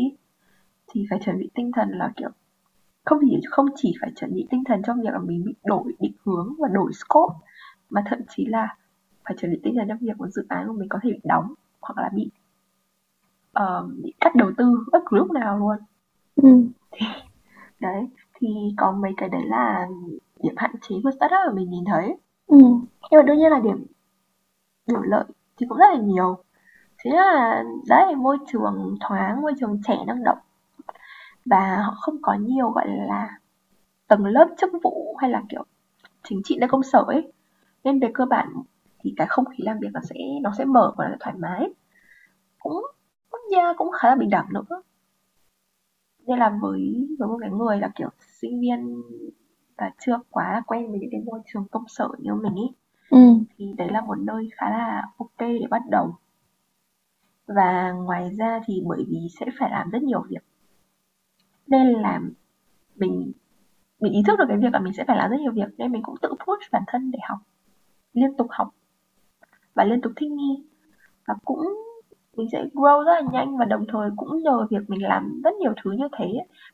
[0.87, 2.29] thì phải chuẩn bị tinh thần là kiểu
[3.05, 5.93] không chỉ không chỉ phải chuẩn bị tinh thần trong việc là mình bị đổi
[5.99, 7.35] định hướng và đổi scope
[7.89, 8.77] mà thậm chí là
[9.25, 11.19] phải chuẩn bị tinh thần trong việc một dự án của mình có thể bị
[11.23, 12.29] đóng hoặc là bị
[13.53, 15.77] ờ, bị cắt đầu tư bất cứ lúc nào luôn.
[16.35, 16.63] Ừ.
[17.79, 18.47] đấy thì
[18.77, 19.87] có mấy cái đấy là
[20.43, 22.17] điểm hạn chế của startup mà mình nhìn thấy.
[22.47, 22.57] Ừ.
[23.11, 23.85] nhưng mà đương nhiên là điểm
[24.87, 25.23] điểm lợi
[25.57, 26.37] thì cũng rất là nhiều.
[26.97, 30.37] Thế là đấy môi trường thoáng môi trường trẻ năng động.
[31.45, 33.39] Và họ không có nhiều gọi là
[34.07, 35.63] tầng lớp chức vụ hay là kiểu
[36.23, 37.31] chính trị nơi công sở ấy.
[37.83, 38.53] Nên về cơ bản
[38.99, 41.69] thì cái không khí làm việc nó sẽ nó sẽ mở và nó thoải mái.
[42.59, 42.85] Cũng
[43.29, 44.81] cũng yeah, cũng khá là bình đẳng nữa.
[46.27, 48.09] Nên là với với một cái người là kiểu
[48.41, 49.01] sinh viên
[49.77, 52.63] và chưa quá quen với những cái môi trường công sở như mình ý
[53.09, 53.17] Ừ.
[53.57, 56.15] thì đấy là một nơi khá là ok để bắt đầu.
[57.47, 60.43] Và ngoài ra thì bởi vì sẽ phải làm rất nhiều việc
[61.67, 62.21] nên là
[62.95, 63.31] mình
[63.99, 65.91] mình ý thức được cái việc là mình sẽ phải làm rất nhiều việc nên
[65.91, 67.39] mình cũng tự push bản thân để học
[68.13, 68.69] liên tục học
[69.73, 70.63] và liên tục thích nghi.
[71.27, 71.59] Và cũng
[72.39, 75.53] mình sẽ grow rất là nhanh và đồng thời cũng nhờ việc mình làm rất
[75.53, 76.25] nhiều thứ như thế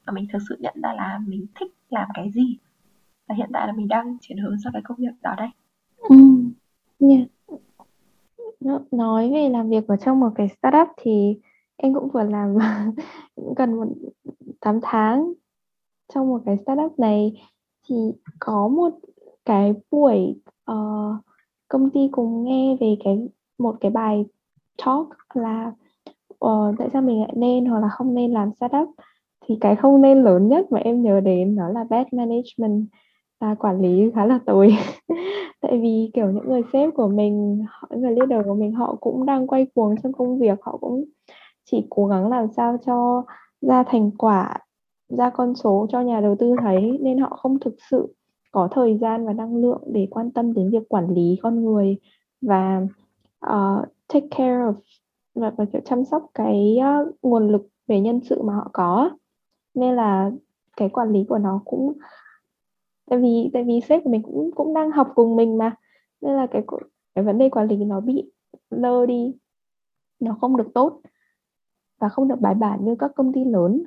[0.05, 2.57] mà mình thực sự nhận ra là mình thích làm cái gì
[3.27, 5.49] và hiện tại là mình đang chuyển hướng sang cái công việc đó đây
[6.09, 6.15] Ừ.
[6.99, 7.27] Yeah.
[8.91, 11.39] Nói về làm việc ở trong một cái startup thì
[11.77, 12.57] em cũng vừa làm
[13.35, 13.87] cũng gần một
[14.59, 15.33] 8 tháng
[16.13, 17.41] trong một cái startup này
[17.89, 17.95] thì
[18.39, 18.89] có một
[19.45, 20.35] cái buổi
[20.71, 21.15] uh,
[21.67, 24.25] công ty cùng nghe về cái một cái bài
[24.85, 25.71] talk là
[26.45, 28.89] uh, tại sao mình lại nên hoặc là không nên làm startup
[29.45, 32.87] thì cái không nên lớn nhất mà em nhớ đến đó là bad management
[33.39, 34.77] là quản lý khá là tồi.
[35.61, 39.25] Tại vì kiểu những người sếp của mình những người leader của mình họ cũng
[39.25, 41.05] đang quay cuồng trong công việc họ cũng
[41.65, 43.23] chỉ cố gắng làm sao cho
[43.61, 44.57] ra thành quả
[45.09, 48.15] ra con số cho nhà đầu tư thấy nên họ không thực sự
[48.51, 51.97] có thời gian và năng lượng để quan tâm đến việc quản lý con người.
[52.41, 52.81] Và
[53.45, 54.73] uh, take care of
[55.33, 59.09] và, và kiểu chăm sóc cái uh, nguồn lực về nhân sự mà họ có.
[59.73, 60.31] Nên là
[60.77, 61.93] cái quản lý của nó cũng
[63.09, 65.75] tại vì tại vì sếp của mình cũng cũng đang học cùng mình mà.
[66.21, 66.63] Nên là cái
[67.15, 68.31] cái vấn đề quản lý nó bị
[68.69, 69.35] lơ đi.
[70.19, 71.01] Nó không được tốt
[71.99, 73.83] và không được bài bản như các công ty lớn.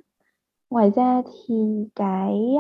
[0.71, 2.57] Ngoài ra thì cái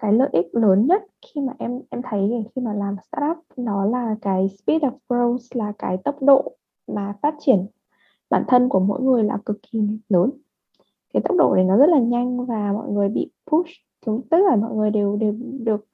[0.00, 3.84] cái lợi ích lớn nhất khi mà em em thấy khi mà làm startup nó
[3.84, 6.52] là cái speed of growth là cái tốc độ
[6.86, 7.66] mà phát triển
[8.30, 10.30] bản thân của mỗi người là cực kỳ lớn.
[11.12, 13.70] Cái tốc độ này nó rất là nhanh và mọi người bị push
[14.06, 15.86] chúng tức là mọi người đều đều được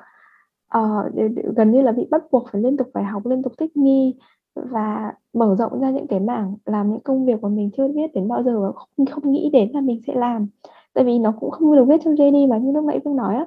[0.78, 3.42] uh, đều, đều, gần như là bị bắt buộc phải liên tục phải học liên
[3.42, 4.14] tục thích nghi
[4.54, 8.14] và mở rộng ra những cái mảng làm những công việc mà mình chưa biết
[8.14, 10.46] đến bao giờ và không không nghĩ đến là mình sẽ làm.
[10.94, 13.34] Tại vì nó cũng không được viết trong JD mà như lúc nãy Phương nói
[13.34, 13.46] á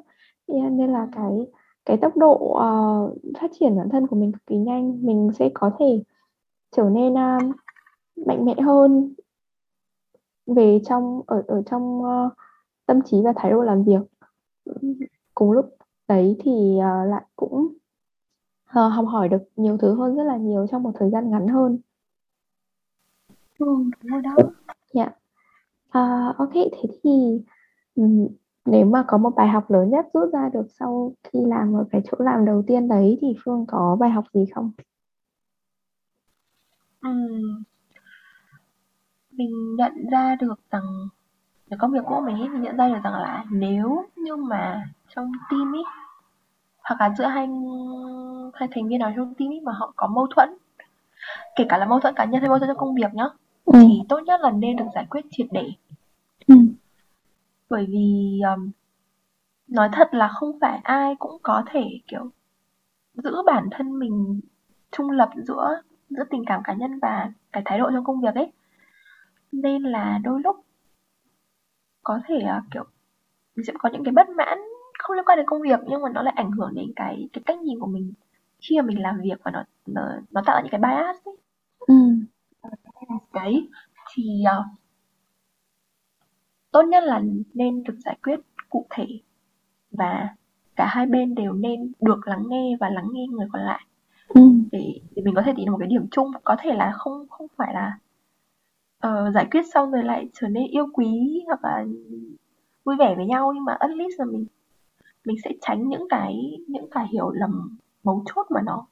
[0.50, 1.48] nên là cái
[1.86, 5.06] cái tốc độ uh, phát triển bản thân của mình cực kỳ nhanh.
[5.06, 6.04] Mình sẽ có thể
[6.72, 7.56] trở nên uh,
[8.28, 9.14] mạnh mẽ hơn
[10.46, 12.34] về trong ở ở trong uh,
[12.86, 14.02] tâm trí và thái độ làm việc.
[15.34, 15.78] Cùng lúc
[16.08, 17.68] đấy thì uh, lại cũng
[18.70, 21.48] uh, học hỏi được nhiều thứ hơn rất là nhiều trong một thời gian ngắn
[21.48, 21.78] hơn.
[23.60, 23.66] Ừ,
[24.04, 24.36] đúng rồi đó.
[24.94, 25.04] Dạ.
[25.04, 26.32] Yeah.
[26.32, 27.42] uh, ok thế thì
[27.96, 28.28] um,
[28.66, 31.86] nếu mà có một bài học lớn nhất rút ra được sau khi làm ở
[31.92, 34.72] cái chỗ làm đầu tiên đấy thì phương có bài học gì không
[37.02, 37.64] Ừm.
[39.32, 41.08] Mình nhận ra được rằng
[41.70, 44.90] cái công việc của mình ấy, mình nhận ra được rằng là nếu như mà
[45.16, 45.84] trong team ấy
[46.84, 47.48] hoặc là giữa hai
[48.54, 50.50] hai thành viên nào trong team ấy mà họ có mâu thuẫn
[51.56, 53.26] kể cả là mâu thuẫn cá nhân hay mâu thuẫn trong công việc nhá
[53.66, 53.74] ừ.
[53.88, 55.66] thì tốt nhất là nên được giải quyết triệt để
[56.48, 56.56] ừ.
[57.70, 58.72] Bởi vì um,
[59.68, 62.30] nói thật là không phải ai cũng có thể kiểu
[63.14, 64.40] giữ bản thân mình
[64.92, 68.36] trung lập giữa giữa tình cảm cá nhân và cái thái độ trong công việc
[68.36, 68.52] ấy
[69.52, 70.66] nên là đôi lúc
[72.04, 72.84] có thể uh, kiểu
[73.56, 74.58] mình sẽ có những cái bất mãn
[75.00, 77.44] không liên quan đến công việc nhưng mà nó lại ảnh hưởng đến cái cái
[77.46, 78.14] cách nhìn của mình
[78.62, 80.02] khi mà mình làm việc và nó nó,
[80.32, 81.36] nó tạo ra những cái bias ấy
[81.80, 81.96] ừ.
[83.34, 83.70] đấy
[84.14, 84.66] thì uh,
[86.72, 87.22] tốt nhất là
[87.54, 88.40] nên được giải quyết
[88.70, 89.06] cụ thể
[89.92, 90.28] và
[90.76, 93.86] cả hai bên đều nên được lắng nghe và lắng nghe người còn lại
[94.28, 94.42] ừ.
[94.72, 97.48] để để mình có thể tìm một cái điểm chung có thể là không không
[97.56, 98.00] phải là
[99.08, 101.86] uh, giải quyết xong rồi lại trở nên yêu quý hoặc là
[102.84, 104.46] vui vẻ với nhau nhưng mà at least là mình
[105.26, 108.88] mình sẽ tránh những cái những cái hiểu lầm mấu chốt mà nó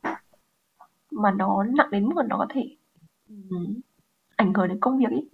[1.11, 2.75] mà nó nặng đến mức nó có thể
[3.29, 3.79] um,
[4.35, 5.29] ảnh hưởng đến công việc ấy.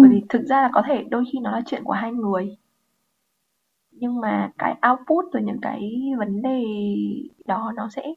[0.00, 2.56] Bởi vì thực ra là có thể đôi khi nó là chuyện của hai người.
[3.90, 6.64] Nhưng mà cái output từ những cái vấn đề
[7.44, 8.14] đó nó sẽ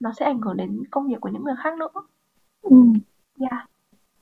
[0.00, 2.02] nó sẽ ảnh hưởng đến công việc của những người khác nữa.
[2.62, 2.76] Ừ.
[3.40, 3.68] yeah.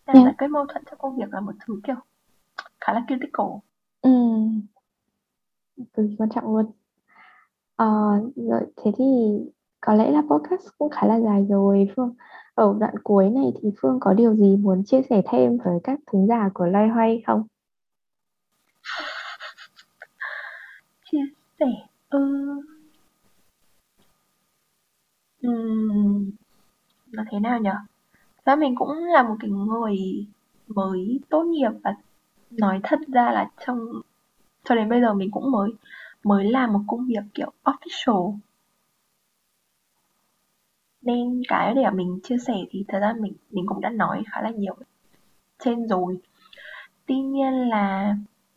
[0.06, 1.96] Nên giải quyết mâu thuẫn trong công việc là một thứ kiểu
[2.80, 3.46] khá là critical.
[4.02, 4.10] Ừ.
[5.76, 6.66] Cực kỳ quan trọng luôn.
[7.76, 7.86] Ờ,
[8.36, 9.04] rồi thế thì
[9.80, 12.14] có lẽ là podcast cũng khá là dài rồi Phương
[12.54, 15.98] ở đoạn cuối này thì Phương có điều gì muốn chia sẻ thêm với các
[16.12, 17.42] thính giả của Loay Hoay không?
[21.10, 21.24] Chia
[21.60, 21.66] sẻ
[22.10, 22.18] ừ.
[25.42, 25.50] ừ.
[27.12, 27.74] nó thế nào nhở?
[28.44, 30.26] Và mình cũng là một cái người
[30.68, 31.94] mới tốt nghiệp và
[32.50, 33.78] nói thật ra là trong,
[34.64, 35.70] cho đến bây giờ mình cũng mới
[36.24, 38.38] mới làm một công việc kiểu official
[41.02, 44.42] nên cái để mình chia sẻ thì thật ra mình mình cũng đã nói khá
[44.42, 44.76] là nhiều
[45.64, 46.18] trên rồi.
[47.06, 48.16] Tuy nhiên là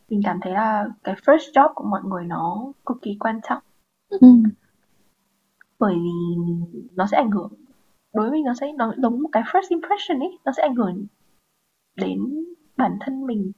[0.09, 3.63] mình cảm thấy là cái first job của mọi người nó cực kỳ quan trọng.
[4.09, 4.27] Ừ.
[5.79, 6.09] bởi vì
[6.95, 7.51] nó sẽ ảnh hưởng
[8.13, 10.75] đối với mình nó sẽ nó giống một cái first impression ấy nó sẽ ảnh
[10.75, 11.05] hưởng
[11.95, 12.45] đến
[12.77, 13.51] bản thân mình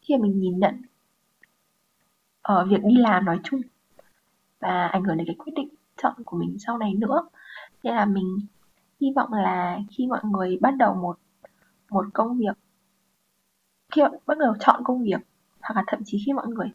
[0.00, 0.82] khi mà mình nhìn nhận
[2.42, 3.60] ở việc đi làm nói chung
[4.60, 7.28] và ảnh hưởng đến cái quyết định chọn của mình sau này nữa
[7.82, 8.38] nên là mình
[9.00, 11.18] hy vọng là khi mọi người bắt đầu một
[11.90, 12.58] một công việc
[13.92, 15.20] khi bạn bắt đầu chọn công việc
[15.60, 16.68] hoặc là thậm chí khi mọi người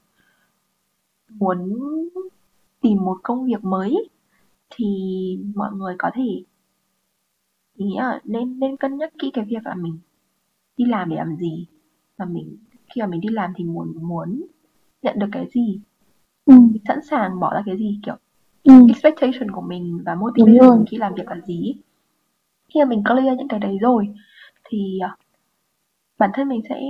[1.29, 1.77] muốn
[2.81, 4.09] tìm một công việc mới
[4.69, 4.85] thì
[5.55, 6.43] mọi người có thể
[7.75, 9.99] nghĩ là nên nên cân nhắc kỹ cái việc là mình
[10.77, 11.67] đi làm để làm gì.
[12.17, 12.57] Và mình
[12.95, 14.43] khi mà mình đi làm thì muốn muốn
[15.01, 15.79] nhận được cái gì?
[16.45, 16.53] Ừ.
[16.59, 17.99] mình sẵn sàng bỏ ra cái gì?
[18.05, 18.15] Kiểu
[18.63, 18.73] Ừ.
[18.87, 21.75] expectation của mình và motivation mình khi làm việc là gì
[22.73, 24.07] khi mà mình clear những cái đấy rồi
[24.63, 25.19] thì uh,
[26.17, 26.81] bản thân mình sẽ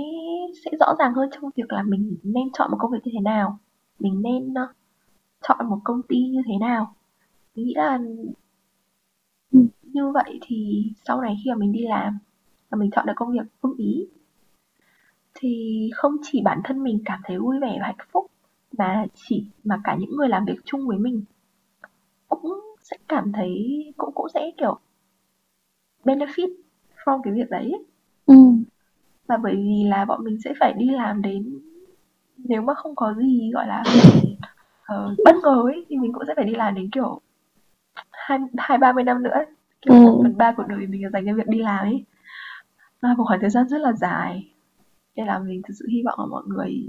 [0.64, 3.20] sẽ rõ ràng hơn trong việc là mình nên chọn một công việc như thế
[3.20, 3.58] nào.
[3.98, 4.70] Mình nên uh,
[5.48, 6.94] chọn một công ty như thế nào.
[7.54, 7.98] Mình nghĩ là
[9.52, 9.58] ừ.
[9.82, 12.18] như vậy thì sau này khi mà mình đi làm
[12.70, 14.06] và mình chọn được công việc ưng ý
[15.34, 18.26] thì không chỉ bản thân mình cảm thấy vui vẻ và hạnh phúc
[18.78, 21.24] mà chỉ mà cả những người làm việc chung với mình
[22.42, 24.78] cũng sẽ cảm thấy cũng cũng sẽ kiểu
[26.04, 26.48] benefit
[27.04, 27.72] from cái việc đấy
[28.26, 28.34] ừ.
[29.26, 31.60] và bởi vì là bọn mình sẽ phải đi làm đến
[32.36, 33.84] nếu mà không có gì gọi là
[34.94, 37.20] uh, bất ngờ ấy thì mình cũng sẽ phải đi làm đến kiểu
[38.10, 39.44] hai hai ba mươi năm nữa
[39.82, 40.00] kiểu ừ.
[40.00, 42.04] một phần ba cuộc đời mình dành cho việc đi làm ấy
[43.00, 44.52] là một khoảng thời gian rất là dài
[45.16, 46.88] nên là mình thực sự hy vọng là mọi người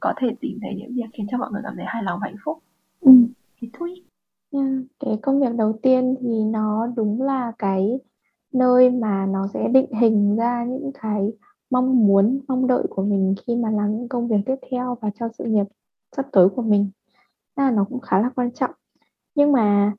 [0.00, 2.26] có thể tìm thấy những việc khiến cho mọi người cảm thấy hài lòng và
[2.26, 2.62] hạnh phúc
[3.00, 3.12] ừ.
[3.60, 3.94] thì thôi
[4.50, 4.66] Yeah,
[5.00, 8.00] cái công việc đầu tiên thì nó đúng là cái
[8.52, 11.32] nơi mà nó sẽ định hình ra những cái
[11.70, 15.10] mong muốn, mong đợi của mình khi mà làm những công việc tiếp theo và
[15.20, 15.66] cho sự nghiệp
[16.16, 16.90] sắp tới của mình.
[17.56, 18.70] Là nó cũng khá là quan trọng.
[19.34, 19.92] Nhưng mà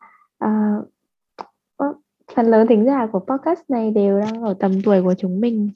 [0.46, 0.90] uh,
[2.36, 5.70] phần lớn thính giả của podcast này đều đang ở tầm tuổi của chúng mình.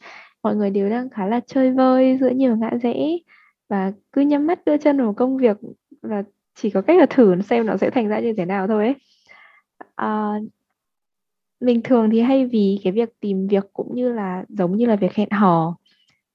[0.43, 3.17] Mọi người đều đang khá là chơi vơi giữa nhiều ngã rẽ
[3.69, 5.57] và cứ nhắm mắt đưa chân vào công việc
[6.01, 6.23] và
[6.55, 8.95] chỉ có cách là thử xem nó sẽ thành ra như thế nào thôi ấy.
[9.95, 10.33] À,
[11.61, 14.95] mình thường thì hay vì cái việc tìm việc cũng như là giống như là
[14.95, 15.77] việc hẹn hò.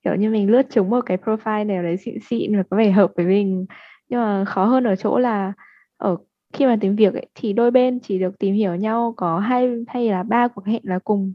[0.05, 2.91] Kiểu như mình lướt trúng một cái profile nào đấy xịn xịn và có vẻ
[2.91, 3.67] hợp với mình.
[4.09, 5.53] Nhưng mà khó hơn ở chỗ là
[5.97, 6.17] ở
[6.53, 9.69] khi mà tìm việc ấy, thì đôi bên chỉ được tìm hiểu nhau có hai
[9.89, 11.33] hay là ba cuộc hẹn là cùng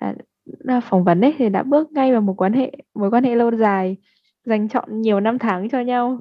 [0.00, 0.14] là,
[0.44, 3.34] là phỏng vấn ấy thì đã bước ngay vào một quan hệ mối quan hệ
[3.36, 3.96] lâu dài
[4.44, 6.20] dành chọn nhiều năm tháng cho nhau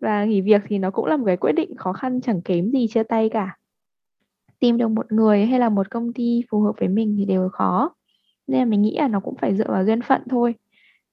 [0.00, 2.70] và nghỉ việc thì nó cũng là một cái quyết định khó khăn chẳng kém
[2.70, 3.56] gì chia tay cả.
[4.58, 7.48] Tìm được một người hay là một công ty phù hợp với mình thì đều
[7.48, 7.94] khó.
[8.46, 10.54] Nên là mình nghĩ là nó cũng phải dựa vào duyên phận thôi.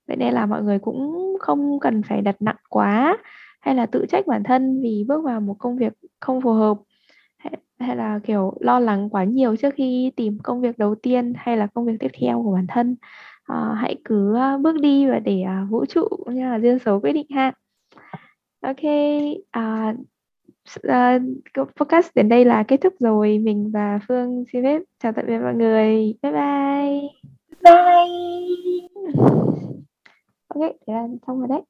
[0.08, 3.18] Vậy nên là mọi người cũng không cần phải đặt nặng quá
[3.62, 6.78] hay là tự trách bản thân vì bước vào một công việc không phù hợp.
[7.38, 11.34] Hay, hay là kiểu lo lắng quá nhiều trước khi tìm công việc đầu tiên
[11.38, 12.96] hay là công việc tiếp theo của bản thân.
[13.44, 17.00] À, hãy cứ ờ, bước đi và để ờ, vũ trụ như là duyên số
[17.00, 17.54] quyết định ha
[18.62, 18.84] ok
[19.58, 19.96] uh,
[20.88, 23.38] uh, podcast đến đây là kết thúc rồi.
[23.38, 26.16] Mình và phương xin phép chào tạm biệt mọi người.
[26.22, 27.02] Bye bye.
[27.64, 28.88] Bye.
[30.48, 31.62] Ok thế là xong rồi đấy.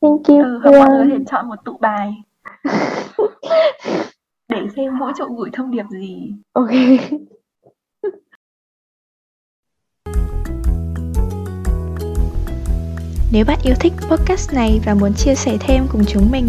[0.00, 2.14] Thank you ừ, mọi người có thể chọn một tụ bài.
[4.48, 6.32] Để xem vũ trụ gửi thông điệp gì.
[6.52, 6.70] Ok
[13.30, 16.48] Nếu bạn yêu thích podcast này và muốn chia sẻ thêm cùng chúng mình,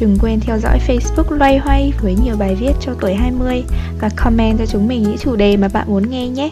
[0.00, 3.64] đừng quên theo dõi Facebook Loay Hoay với nhiều bài viết cho tuổi 20
[4.00, 6.50] và comment cho chúng mình những chủ đề mà bạn muốn nghe nhé.